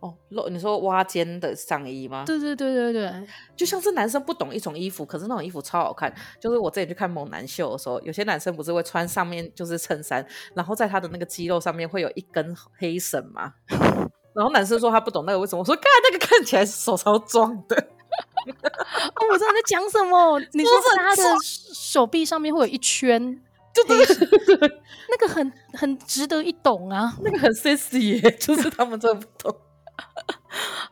[0.00, 2.24] 哦，露你说挖肩的上衣吗？
[2.26, 6.14] 对对对对对，就像是男生不懂一种衣服，可是那种衣服超好看。
[6.40, 13.54] 就是我之前去看猛男秀的时候，有些男生不是会穿上面就是衬衫，然后在他的那个肌肉上面会有一根黑绳嘛。
[14.34, 17.76] 然后男生说他不懂那个为什么，我说，看那个看起来手超壮的。
[17.76, 20.38] 哦，我知道你在讲什么？
[20.52, 23.18] 你说是他的手臂上面会有一圈，
[23.74, 29.56] 对对对，那个很很值得一懂啊，那个很 sexy 耶，就是他们真的不懂。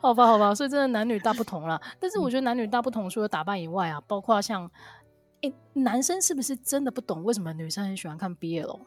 [0.00, 1.80] 好吧，好吧，所以真的男女大不同啦。
[1.98, 4.64] 但是我觉得男女大不同，除了打扮以外啊，包括像，
[5.42, 8.80] 哎、欸，男生是不是真的不懂为什么女生很喜欢看 BL？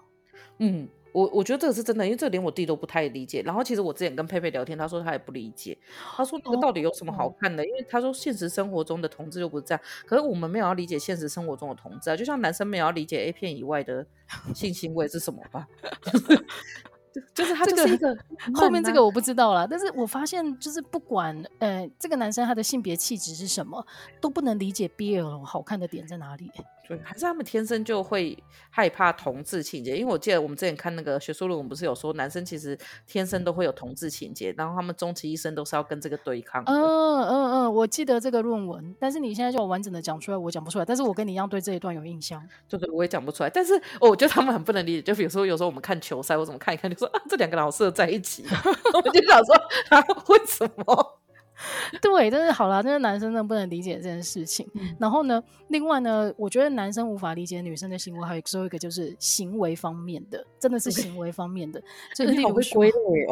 [0.60, 3.42] 嗯，我我觉得这个是真的，因为这连我弟都不太理解。
[3.44, 5.78] 然后其实我之前跟佩佩聊天，他说他也不理解，
[6.16, 7.64] 他说那个到底有什么好看的？
[7.64, 14.06] 哦、因为他说现实生活中的同志又不是这样，可是我们没有要理解现实生活中的同志啊，就像男生没有要理解 A 片以外的
[14.54, 15.68] 性行为是什么吧。
[17.34, 23.86] 就是他就是一个、这个、后面这个我不知道啦，但是我发现就是不管呃这个男生他的性别气质是什么，
[24.20, 26.52] 都不能理解 BL 好看的点在哪里。
[26.88, 28.38] 对，还是他们天生就会
[28.70, 36.64] 害怕同志情节，因为我记得我们之前看那个学术论文，不是有说男生其实天生都会有同志情节，然后他们终其一生都是要跟这个对抗。
[36.66, 40.86] 嗯嗯嗯，我记得这个论文，但是你现在叫我完整的讲出来，我讲不出来。
[40.86, 43.50] 但是我跟你一样对这一段有印象，对对，我也讲不出来。
[43.50, 48.46] 但是、哦、我觉得他们很不能理解，就比如说有时候我们看球赛，我怎么看一看就说啊，这两个老适合在一起，
[48.94, 49.56] 我就想说
[49.90, 51.20] 啊，为什么？
[52.02, 54.70] 对，但是好了，真的男生真的不能理解这件事情。
[54.74, 61.82] 嗯、然后呢，另外呢，我觉得男生无法理解女生的行为，还有最后一个就是行为方面的，真的是行为方面的
[62.16, 62.84] 就是例如说，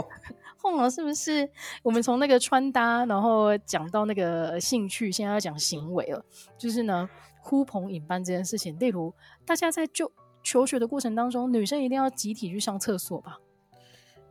[0.57, 1.47] 后来是不是
[1.83, 6.25] 我们从那个穿搭，然后讲到那个兴趣，现在要讲行为了，
[6.57, 7.07] 就是呢，
[7.39, 8.75] 呼朋引伴这件事情。
[8.79, 9.13] 例如，
[9.45, 10.11] 大家在就
[10.41, 13.38] 求学的过程当中，女生一定要集体去上厕所吧？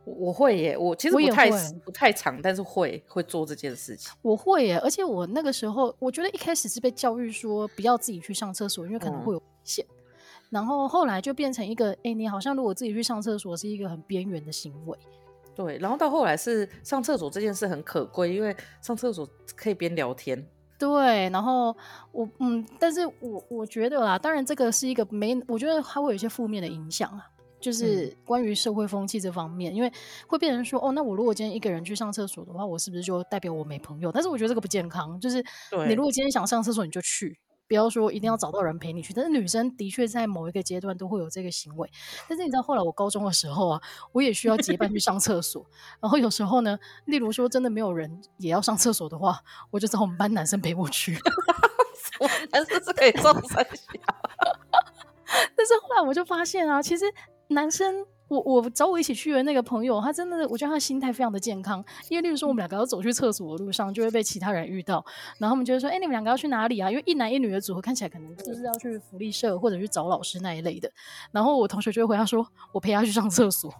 [0.05, 1.49] 我会耶，我其实不太
[1.83, 4.11] 不太常，但是会会做这件事情。
[4.21, 9.85] 我会耶，而且我那个时候，我觉得一开始是被教育说不要自己去上厕所，因为可能会有危险。
[9.89, 9.95] 嗯、
[10.51, 14.97] 然后后来就变成一个，哎、欸，你好像如果自己去上厕所是一个很边缘的行为。
[15.55, 20.45] 对，然后到后来是上厕所这件事很可贵，因为上厕所可以边聊天。
[20.77, 21.75] 对，然后
[22.11, 27.25] 我嗯，但是我我觉得啦，当然这个是一个没，我觉得它会有一些负面的影响啊。
[27.65, 29.91] 就是关于社会风气这方面，嗯、因为
[30.27, 34.11] 会变成说，哦，那我如果今天一个人去上厕所的话，我是不是就代表我没朋友？
[34.11, 35.19] 但是我觉得这个不健康。
[35.19, 35.43] 就是
[35.87, 41.89] 你如果今天想上厕所，你就去，不要说一定要找到人陪你去，但是女生的确在某一个阶段都会有这个行为。
[42.29, 45.65] 但是你知道，后来我高中的时候啊，我也需要结伴去上厕所。
[45.99, 49.39] 然后有时候呢，例如说真的没有人也要上厕所的话，
[49.71, 51.17] 我就找我们班男生陪我去。
[52.51, 53.91] 男生是可以上三下。
[55.57, 57.03] 但是后来我就发现啊，其实
[57.49, 58.05] 男生。
[58.27, 61.85] 我我找我一起去的那个朋友，他真的，我觉得他心态非常的健康。
[62.09, 65.05] 因为例如说，我们两个要走去厕所的路上，就会被其他人遇到，
[65.37, 70.91] 然后他们就会说：“哎、欸，你们两个要去哪里啊？”因为一男一女的组合看起来可能就是要去福利社或者去找老师那一类的。
[71.31, 73.71] 然后我同学就会回答说：“我陪他去上厕所。”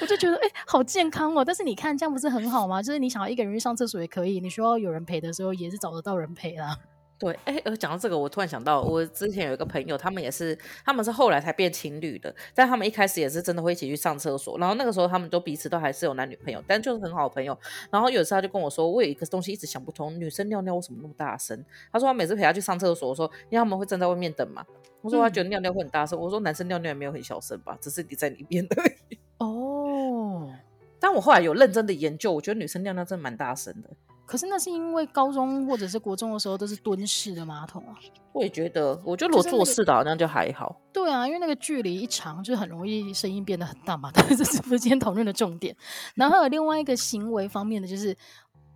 [0.00, 1.44] 我就觉得哎、欸，好健康哦。
[1.44, 2.82] 但是你看这样不是很好吗？
[2.82, 6.76] 就是你想要一个人去上厕所也可以，你需要有人陪的时候也是找得到人陪啦。
[7.18, 17.58] 对，哎，我，讲到这个，我突然想到，我之前有一个朋友，他们也是，他们是后来才变情侣的，但他们一开始也是真的会一起去上厕所，然后那个时候他们都彼此都还是有男女朋友，但就是很好的朋友。
[17.90, 21.64] 然后有一次他就跟我说，我有一个东西一直想不通，女生尿尿为什么那么大声？
[21.90, 24.62] 他说他每次陪他去上厕所，我说因为他们会站在外面等嘛。
[25.00, 29.18] 我说他觉得尿尿会很大声，嗯、我说男生尿尿也没有很小声吧，只是你在里面而已。
[29.38, 30.52] 哦，
[31.00, 33.88] 但我后来有认真的研究，我觉得女生尿尿真的蛮大声的。
[34.26, 37.94] 可是那是因为高中或者是国中的时候都是蹲式的马桶啊。
[38.32, 40.78] 我也觉得，我觉得如果坐式的好像就还好。
[40.92, 44.10] 对啊，因为那个距离一长，就很容易声音变得很大嘛。
[44.14, 45.74] 但是这是不是今天讨论的重点？
[46.16, 48.14] 然后还有另外一个行为方面的，就是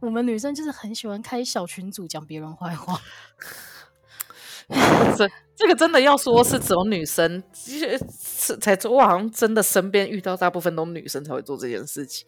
[0.00, 2.98] 我们女生就是很喜欢开小群组讲别人坏话。
[5.16, 12.26] 这这个真的要说是只有女生，是才做，我好像真的身边遇到大部分都女生才会做这件事情。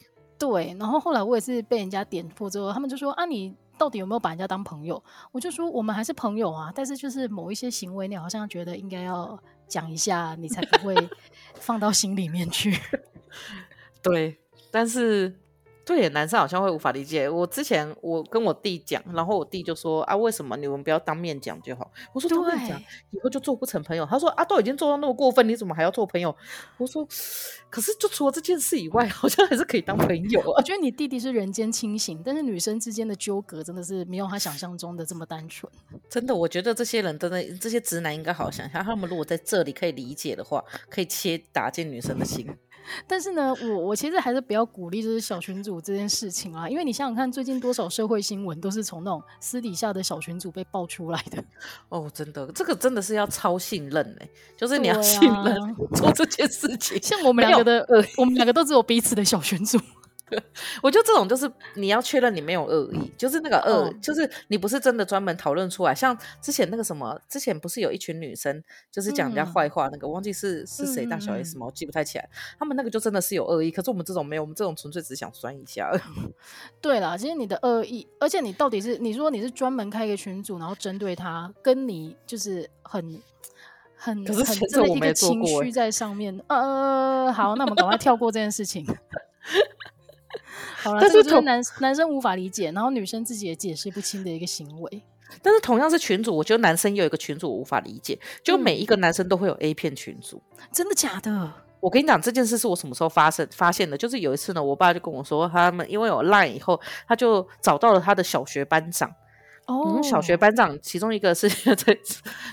[0.51, 5.01] 对，然后后来我也是被人家点破之后，他们就说啊，你到底有没有把人家当朋友？
[5.31, 10.97] 我就说我们还是朋友啊，但是就是某一些行为，你好像觉得应该要讲一下，你才不会
[11.55, 12.77] 放到心里面去。
[14.03, 14.37] 对，
[14.73, 15.39] 但是。
[15.85, 17.29] 对，男生好像会无法理解。
[17.29, 21.91] 我之前我跟我弟讲，然后我弟就说啊，为什么你们不要当面讲就好？
[22.13, 24.07] 我说当面讲以后就做不成朋友。
[24.07, 26.35] 他说啊，都已经做到那么过分，你怎么还要做朋友？
[26.79, 27.07] 我说，
[27.69, 30.55] 可是就除了这件事以外，好像还是可以当朋友啊。
[30.59, 35.71] 我觉得你弟弟是人间清醒，但是女生之间的纠葛真的是没有他想象中的这么单纯。
[36.09, 42.49] 真的，我觉得这些人真的，这些直男应该好好想想，他们如果在这里可以理解的话，可以切打进女生的心。
[43.07, 51.43] 但是呢，我我其实还是比较鼓励就是小群组这件事情啊，因为你想想看，最近多少社会新闻都是从那种私底下的小群组被爆出来的。
[51.89, 57.01] 哦，真的，这个真的是要超信任哎、欸，就是你要信任做这件事情。
[57.03, 59.79] 像我们两个的，呃，我们两个都只有彼此的小群组。
[60.83, 65.95] 我觉得这种就是你要确认你没有恶意，就是那个恶，哦、就是你不是真的专门讨论出来。
[65.95, 71.67] 像之前那个什么，之前不是有一群女生就是讲人家坏话，那个、嗯、忘记是是谁大小 S 吗？
[71.67, 72.29] 我记不太起来。
[72.59, 75.91] 他们那个就真的是有恶意，可是我们这种没有，我们这种纯粹只想酸一下。
[76.81, 83.21] 对啦，其实你的恶意，而且你到底是你说你是专门开一个群组，然后针对他，跟你就是很
[83.95, 86.39] 很很真的一个情绪 在上面。
[86.49, 88.87] 呃，好，那我们赶快跳过这件事情。
[90.83, 95.03] 好了，但是，这是男男生无法理解，然后女生自己也解释不清的一个行为。
[95.41, 101.53] 但是同样是群主，我觉得男生也有一个群主我无法理解，就每一个男生都会有 A 片群主，嗯、真的假的？
[101.81, 103.97] 我跟你讲，这件事是我什么时候发生发现的？
[103.97, 109.11] 就是有一次呢，我爸就跟我说，他们因为有 Line 以后，他就找到了他的小学班长。
[109.73, 111.97] 哦、嗯，小学班长其中一个是 在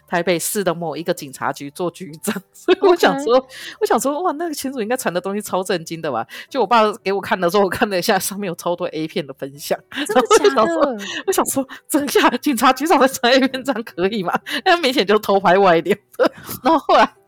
[0.08, 3.46] 台北市的某一个警察局做局长，所以我想说.
[3.82, 6.26] 我想说，哇，那个群主应该传的东西超震惊的吧？
[6.50, 10.22] 就我爸给我看的时候，我看了一下，上面有超多 A 片的分享，真的
[10.56, 10.98] 假的？
[11.28, 12.30] 我想说，真假？
[12.38, 14.34] 警察局长在传 A 片，这样可以吗？
[14.66, 16.32] 那明显就偷拍外流的。
[16.64, 17.19] 然后后来。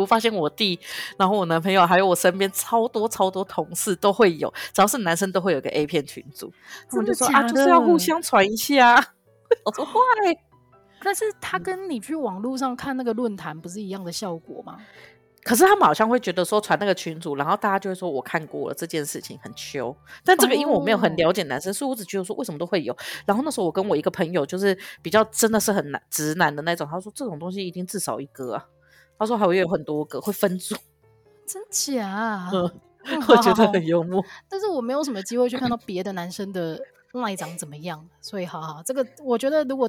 [0.00, 0.78] 我发现我弟，
[1.18, 6.52] 然后我男朋友，还有我身边超多超多同事都会有，只要是男生都会有个 A 片群组，
[6.90, 8.96] 他们就说啊，就是要互相传一下。
[9.64, 9.92] 我说坏，
[11.02, 14.78] 但是他跟你去网络上看那个论坛不是一样的效果吗？
[15.44, 19.96] 可是他们好像会觉得说传那个群组，然后大家就会说我看过了这件事情很糗。
[20.24, 22.92] 但这个因为我没有很了解男生，所以我只觉得说为什么都会有。
[23.24, 28.66] 然后那时候我跟我一个朋友就是比较真的是很男直男的那种，他说这种东西一定至少一个啊。
[29.18, 30.74] 他说还会有很多个会分组，
[31.46, 32.50] 真假？
[32.52, 32.70] 嗯，
[33.28, 34.24] 我觉得很幽默。
[34.48, 36.80] 但是我没有什么机会去看到 别的男生的
[37.12, 39.88] 赖长怎么样，所以好好，这个我觉得如果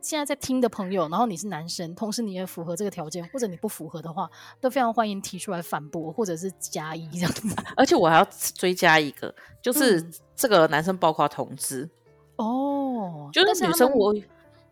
[0.00, 4.28] 现在在听的朋友，然后你是男生，同时你也符合这个条件，或者你不符合的话，
[4.60, 7.54] 都非常欢迎提出来反驳或者是加一这样子。
[7.76, 8.26] 而且我还要
[8.56, 9.32] 追加一个，
[9.62, 11.88] 就是这个男生包括同志
[12.36, 14.12] 哦，就是女生我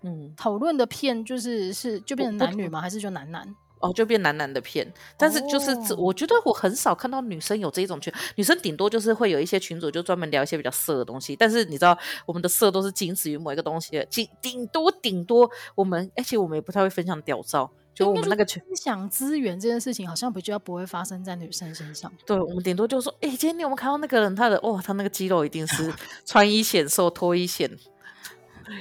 [0.01, 2.81] 嗯讨论的片就是是就变成男女吗？
[2.81, 3.55] 还是就男男？
[3.83, 4.91] 哦，就变男男的片。
[5.19, 11.37] 但是就是，哦、我觉得我很少看到女生有这一种群，女生顶多就是会有一些群主，就专门聊一些比较色的东西。
[11.37, 17.71] 但是你知道，我们的色都是仅止于某一个东西，顶顶多顶多我们，而且我们也不太会分享屌照。
[17.95, 22.11] 就我们那个群分享资源这件事情，好像比较不会发生在女生身上。
[22.25, 24.35] 对，我们顶多就说，哎、欸，今天你有没有看到那个人？
[24.35, 25.93] 他的哇，他那个肌肉一定是
[26.25, 27.71] 穿衣显瘦，脱衣显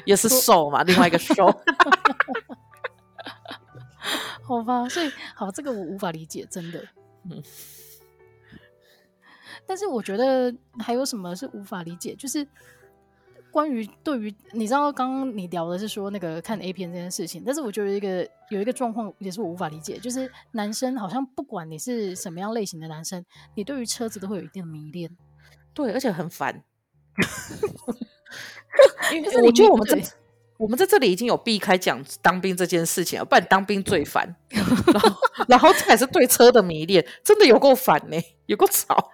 [0.05, 1.35] 也是瘦嘛，另外一个瘦。
[4.43, 6.83] 好吧，所以好，这个我无法理解，真的。
[7.29, 7.41] 嗯。
[9.65, 12.47] 但是我觉得还有什么是无法理解，就是。
[13.53, 23.25] 关于对于你知道，刚刚你聊的是说那个看 A 片这件事情，但是我觉得一个有一个状况也是我无法理解，就是男生好像不管你是什么样类型的男生，
[23.55, 25.17] 你对于车子都会有一定的迷恋，
[25.73, 26.63] 对，而且很烦。
[29.13, 30.01] 因为我觉得我们在
[30.61, 34.35] 我们在这里已经有避开讲当兵这件事情了，不然当兵最烦。
[34.93, 39.09] 然后，然后这还是对车的迷恋，真的有够烦呢，有够吵。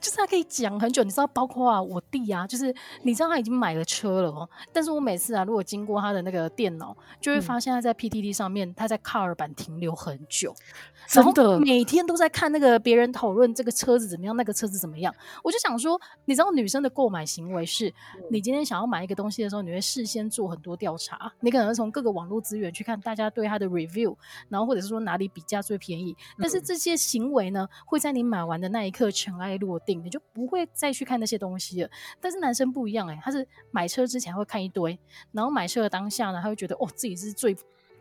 [0.00, 10.54] 就是他可以讲很久，你知道，包括啊，我弟啊，就是你知道他已经买了车了哦，但是我每次啊，如果经过他的那个电脑，就会发现他在 PTT 上面，他在 Car 版停留很久。
[11.08, 15.14] 真的，每天都在看那个别人讨论这个车子怎么样，那个车子怎么样。
[15.44, 17.92] 我就想说，你知道女生的购买行为是，
[18.30, 24.16] 你今天想要买一个东西的时候，你会事先做很多调查，你可能从各个网络资源去看大家对它的 review，
[24.48, 26.16] 然后或者是说哪里比价最便宜。
[26.38, 31.90] 但是这些行为呢，会在你买完的那一刻尘埃落定，你就不会再去看那些东西了。
[32.20, 34.98] 但是男生不一样哎、欸，他是买车之前会看一堆，
[35.32, 37.56] 然后买车的当下呢，他会觉得哦，自己是最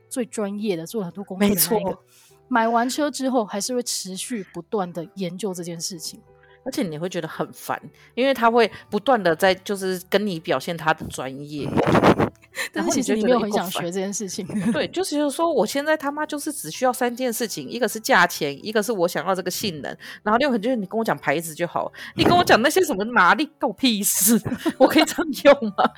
[0.10, 1.98] 最专业的，做了很多功课的那个。
[2.48, 6.22] 买完车之后，还是会持续不断的研究这件事情，
[6.64, 7.82] 而且你会觉得很烦，
[8.14, 11.68] 因为他会不断的在就是跟你表现他的专业，
[12.72, 14.46] 但是其实你没有很想学这件事情。
[14.72, 24.42] 对，就是说我现在他妈就是只需要三件事情，一个是价钱，一个是我想要这个性能，然后另外就是你跟我讲牌子就好，你跟我讲那些什么马力，关我屁事，
[24.78, 25.92] 我可以这样用吗？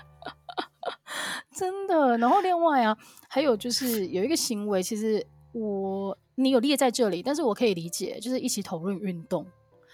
[1.55, 2.17] 真的。
[2.17, 2.97] 然后另外啊，
[3.27, 6.17] 还有就是有一个行为，其实我。
[6.39, 9.43] 你有列在这里，但是我可以理解，就是一起讨论运动。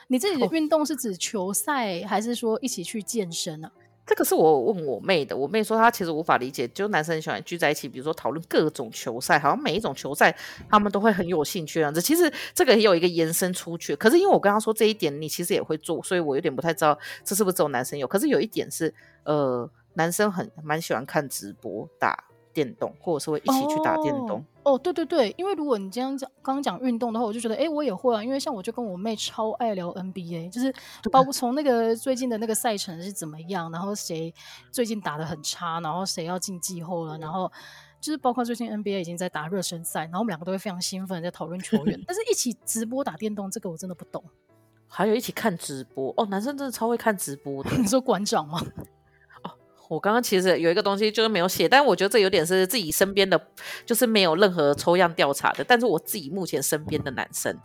[0.09, 3.71] 你这里的运动是指球赛，还是说一起去健身呢、啊？
[4.05, 10.35] 这个是我问我妹的，我妹说她其实无法理解，就男生很喜欢聚在一起，比如说讨论各种球赛，好像每一种球赛
[10.69, 12.01] 他们都会很有兴趣这样子。
[12.01, 18.05] 其实这个也有一个延伸出去，可是因为我跟她说这一点，你其实也会做，所以我有点不太知道这是不是只有男生有。
[18.05, 18.93] 可是有一点是，
[19.23, 24.43] 呃，男生很蛮喜欢看直播打电动，或者是会一起去打电动。
[24.63, 28.23] 哦，哦，对对对，因为如果你这样讲，刚刚讲运动的话，我就觉得，哎，我也会啊。
[28.23, 30.73] 因为像我就跟我妹超爱聊 NBA，就是
[31.11, 34.33] 包括从那个最近的那个赛程是怎么样，然后谁
[34.71, 37.51] 最近打的很差，然后谁要进季后了，然后
[37.99, 41.99] 就是包括最近 NBA 已经在打热身赛，然后我们两个都会非常兴奋在讨论球员。
[42.07, 44.23] 但是一起直播打电动，这个我真的不懂。
[44.87, 47.71] 还有一起看直播哦，男生真的超会看直播的。
[47.81, 48.61] 你说馆长吗？
[49.89, 53.39] 我刚刚其实有一个东西就是没有写，但我觉得这有点是自己身边的，
[53.85, 55.63] 就是没有任何抽样调查的。
[55.63, 57.55] 但是我自己目前身边的男生，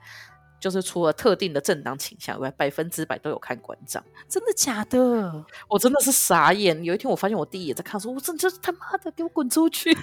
[0.60, 4.04] 就是除了特定的政党倾向以外，百分之百都有看馆长。
[4.28, 5.44] 真的假的？
[5.68, 6.82] 我真的是傻眼。
[6.84, 9.96] 有一天我发现我弟也在看，说：“我真的他妈的给我滚出去！”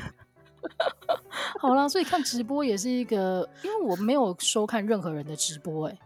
[1.59, 6.04] 好啦，所以看直播也是一个，因为我没有收看任何人的直播、欸，哎。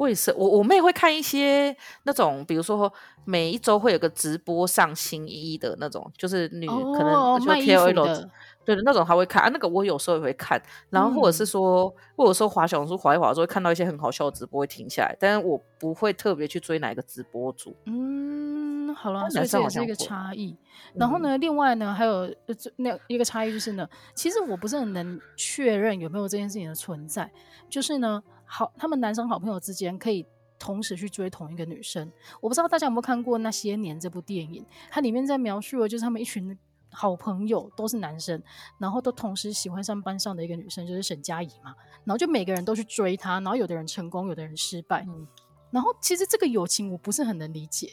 [0.00, 2.90] 我也是，我我妹会看一些那种，比如说
[3.26, 8.26] 每一周会有个直播上新衣的那种，就是女、哦、可能就 KOL
[8.64, 9.50] 对的那种，她会看啊。
[9.52, 17.76] 那个我有时候也会看，然后或者是说，或者说滑小红书滑一滑的时候会看到一些很好笑的直播，会停下来，但是我不会特别去追哪一个直播主。
[17.84, 20.56] 嗯，好了，所以这也是一个差异。
[20.94, 22.34] 然后呢，另外呢，还有
[22.76, 27.30] 那一个差异就是呢，其实我不是很能确认有没有这件事情的存在，
[27.68, 28.22] 就是呢。
[28.52, 30.26] 好，他们男生好朋友之间可以
[30.58, 32.10] 同时去追同一个女生。
[32.40, 36.58] 我不知道大家有没有看过《那些年》这部电影，它里面在描述的就是他们一群
[36.90, 38.42] 好朋友都是男生，
[38.76, 41.72] 然后都同时喜欢上班上的一个女生，就是沈佳宜嘛。
[42.04, 45.06] 然后就每个人都去追她，然后有的人成功，有的人失败。
[45.08, 45.24] 嗯，
[45.70, 47.92] 然后其实这个友情我不是很能理解。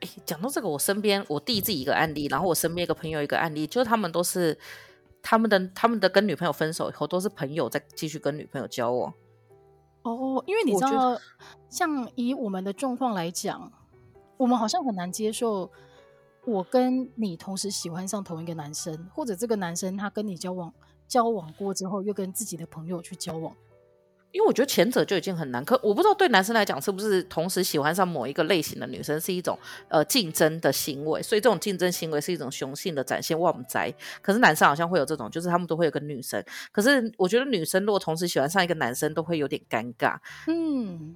[0.00, 4.58] 哎，讲到这个，我身边我弟自己一个案例，然后我身边一个朋友一个案例，就是他们都是
[5.22, 9.14] 他们的他们的跟女朋友分手以后，都是朋友在继续跟女朋友交往。
[10.02, 11.18] 哦，因为你知道，
[11.68, 13.70] 像以我们的状况来讲，
[14.36, 15.70] 我们好像很难接受
[16.44, 20.72] 我跟你同时喜欢上同一个男生，或者这个男生他跟你交往
[21.06, 23.54] 交往过之后，又跟自己的朋友去交往。
[24.32, 29.58] 因为我觉得前者就已经很难，可我不知道对男生来讲是不是同时喜欢上某一个类型的女生是一种
[29.88, 33.38] 呃竞争的行为，所以这种竞争行为是一种雄性的展现。
[33.38, 40.16] 我们在，可是男生好像会有这种，就是他们都会有个女生，可是我觉得女生如果同时喜欢上一个男生，都会有点尴尬。
[40.46, 41.14] 嗯，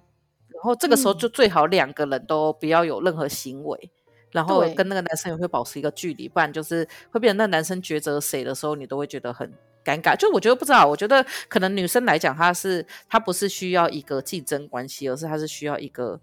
[0.49, 4.06] 然后这个时候就最好两个人都不要有任何行为，嗯、
[4.37, 9.51] 然后跟那个男生也会保持一个距离，不然就是会变成那男生抉择谁的时候，你都会觉得很。
[9.87, 16.21] 尴尬，就我觉得不知道，我觉得可能女生来讲，她是她不是需要一个竞争关系，而是她是需要一个，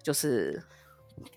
[0.00, 0.62] 就是。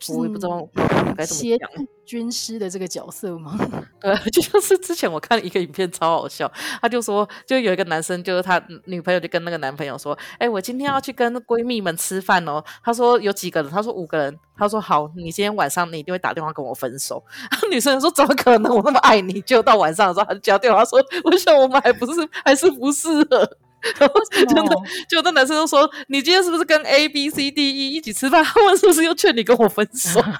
[0.10, 0.68] 我也不知道
[1.16, 1.70] 该怎么讲，
[2.06, 3.58] 军师的这个角色吗？
[4.02, 6.52] 对， 就像是之前我看了一个影片，超好笑。
[6.82, 13.72] 他就说，就有一个男生，就是他女朋友就跟那个男朋友说：“哎、欸，我今天要去跟闺蜜们吃饭哦。”他说有几个人？
[13.72, 14.38] 他说五个人。
[14.58, 17.24] 他说好，你今天晚上你一定会打电话跟我分手。
[17.72, 18.76] 女生说怎么可能？
[18.76, 23.58] 我那么爱你，就到晚上的时候他就接电话说：“我想我们还不是还是不适合。”
[24.00, 24.76] 然后真的，
[25.10, 28.44] 就那男生就说：“你今天是不是跟 A B C D E 一起吃饭？
[28.46, 30.22] 他们是不是又劝你跟我分手？”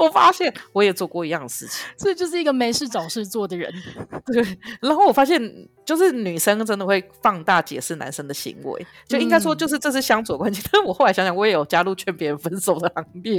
[0.00, 3.72] 我发现我也做过一样的事情，所以就是一个没事找事做的人。
[4.26, 4.42] 对，
[4.82, 5.40] 然后我发现
[5.84, 10.60] 就是女生真的会放大解释男生的行为，就应该说就是这是相处关系。
[10.62, 13.38] 嗯、 但是我后来想想，我也有加入劝别人分手的行列。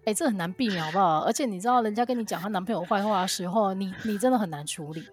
[0.00, 1.20] 哎、欸，这很难避免，好不好？
[1.20, 5.04] 而且你知道，人家跟你讲她男朋友坏话的时候，你你真的很难处理。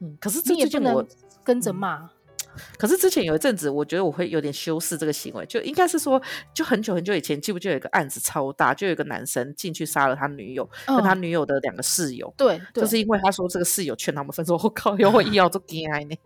[0.00, 1.06] 嗯，可是这也不能
[1.44, 2.10] 跟着骂。
[2.54, 6.20] 嗯可是之前有一阵子，我觉得我会有点修饰这个行为，就应该是说，
[6.52, 12.32] 就很久很久以前，记不记得有一个案子超大，就有一个男生进去杀了他女友，跟他女友的两个室友。
[12.36, 16.16] 对，就是因为他说这个室友劝他们分手，我靠，又会医药做 g i 呢。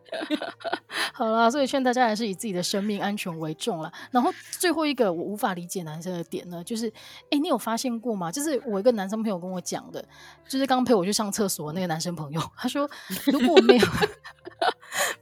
[1.12, 3.92] 好了，所以劝大家还是以自己的生命安全为重了。
[4.10, 6.92] 然后最后一个我无法理解男生的点呢，就是，
[7.30, 8.32] 哎，你有发现过吗？
[8.32, 10.04] 就是我一个男生朋友跟我讲的，
[10.48, 12.88] 就是刚陪我去上厕所那个男生朋友，他说
[13.26, 13.86] 如果没有。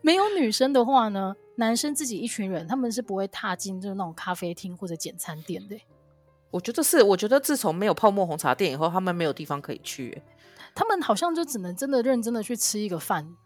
[0.02, 5.76] 没有女生的话呢，男生自己一群人，他们是不会踏进就是那种咖啡厅或者简餐店的。
[6.50, 10.22] 我觉得是，我觉得自从没有泡沫红茶店以后，他们没有地方可以去。
[10.74, 13.36] 他们好像就只能真的认真的去吃一个饭。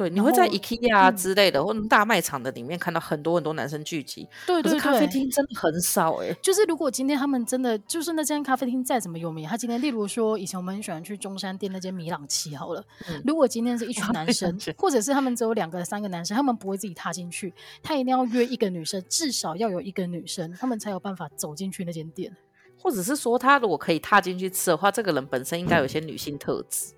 [0.00, 4.26] 对，你会在 IKEA 之类的、嗯、或者大卖场的里面看到很多很多男生聚集。
[4.46, 6.36] 对对对，咖啡厅真的很少哎、欸。
[6.40, 22.34] 就是如果今天他们真的就是那间咖啡厅再怎么有名，他今天例如说以前我们很喜欢去中山店那间米朗奇好了、嗯，如果今天是一群 男生，或者是他们只有两个三个男生，他们不会自己踏进去，他一定要约一个女生，至少要有一个女生，他们才有办法走进去那间店。
[22.78, 26.94] 或者是说，他如果可以踏进去吃的话，这个人本身应该有一些女性特质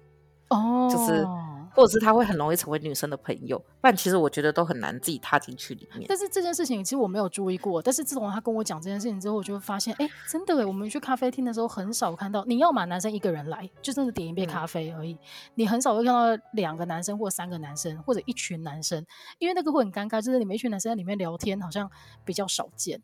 [0.51, 1.27] 哦，就是。
[1.75, 6.05] 或者是他会很容易成为女生的朋友，但其实我觉得都很难自己踏进去里面。
[6.09, 15.19] 但是这件事情其实我没有注意过，但是自从他跟我讲这件事情之后，我就会发现，哎、欸，真的哎，我们去咖啡厅的时候很少看到，你要嘛男生一个人来，就真的点一杯咖啡而已，嗯、
[15.55, 19.05] 你很少会看到两个男生或三个男生或者一群男生，
[19.39, 21.91] 因为那个会很尴尬，就是你们一群男生在里面聊天，好像
[22.25, 23.01] 比较少见。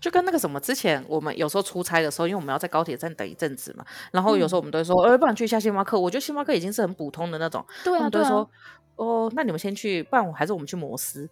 [0.00, 5.98] 就跟那个什么，之前我们有时候出差的时候，因为我们要在高铁站等一阵子嘛，然后有时候我们都会说，呃、嗯，不然去一下星巴克。
[5.98, 8.50] 我觉得星巴克已经是很普通的那种，对啊，都会说，
[8.96, 11.28] 哦，那你们先去，不然我还是我们去摩斯。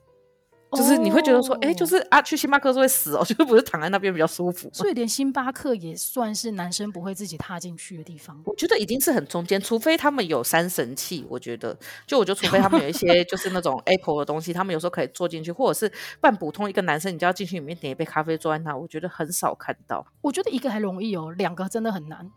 [0.74, 4.68] 就是你会觉得说，哎、oh.，就是啊，去星巴克是会死哦， 就是不是躺在那边比较舒服。
[4.72, 8.40] 所以连星巴克也算是男生不会自己踏进去的地方。
[8.44, 11.24] 我觉得已经是很中间，除非他们有三神器。
[11.28, 18.76] 我觉得，就我觉得，除非他们有一些 就是那种 Apple 的东西，他们有时候可以坐进去，或者是半普通一个男生，你就要进去里面点一杯咖啡坐在那。
[18.76, 20.04] 我觉得很少看到。
[20.20, 22.30] 我觉得一个还容易哦，两个真的很难。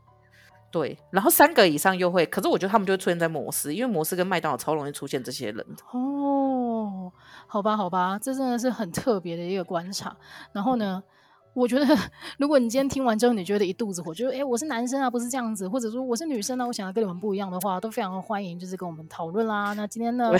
[0.70, 5.66] 对，然后三个以上又会，可是我觉得他们就会出现在摩斯，因为摩斯跟麦当劳超容易出现这些人。
[5.92, 7.12] 哦，
[7.48, 10.16] 好吧，好吧，这真的是很特别的一个观察。
[10.52, 11.02] 然后呢，
[11.54, 11.86] 我觉得
[12.38, 19.74] 如果你今天听完之后，你觉得一肚子火，就是哎，我是男生啊，不是这样子，或者说我是女生啊，我想要跟你们不一样的话，都非常欢迎，就是跟我们讨论啦。
[19.74, 20.32] 那今天呢，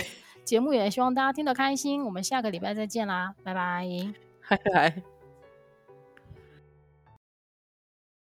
[0.44, 3.86] 节目也希望大家听得开心，我们下个礼拜再见啦，拜拜，
[4.48, 5.17] 拜拜。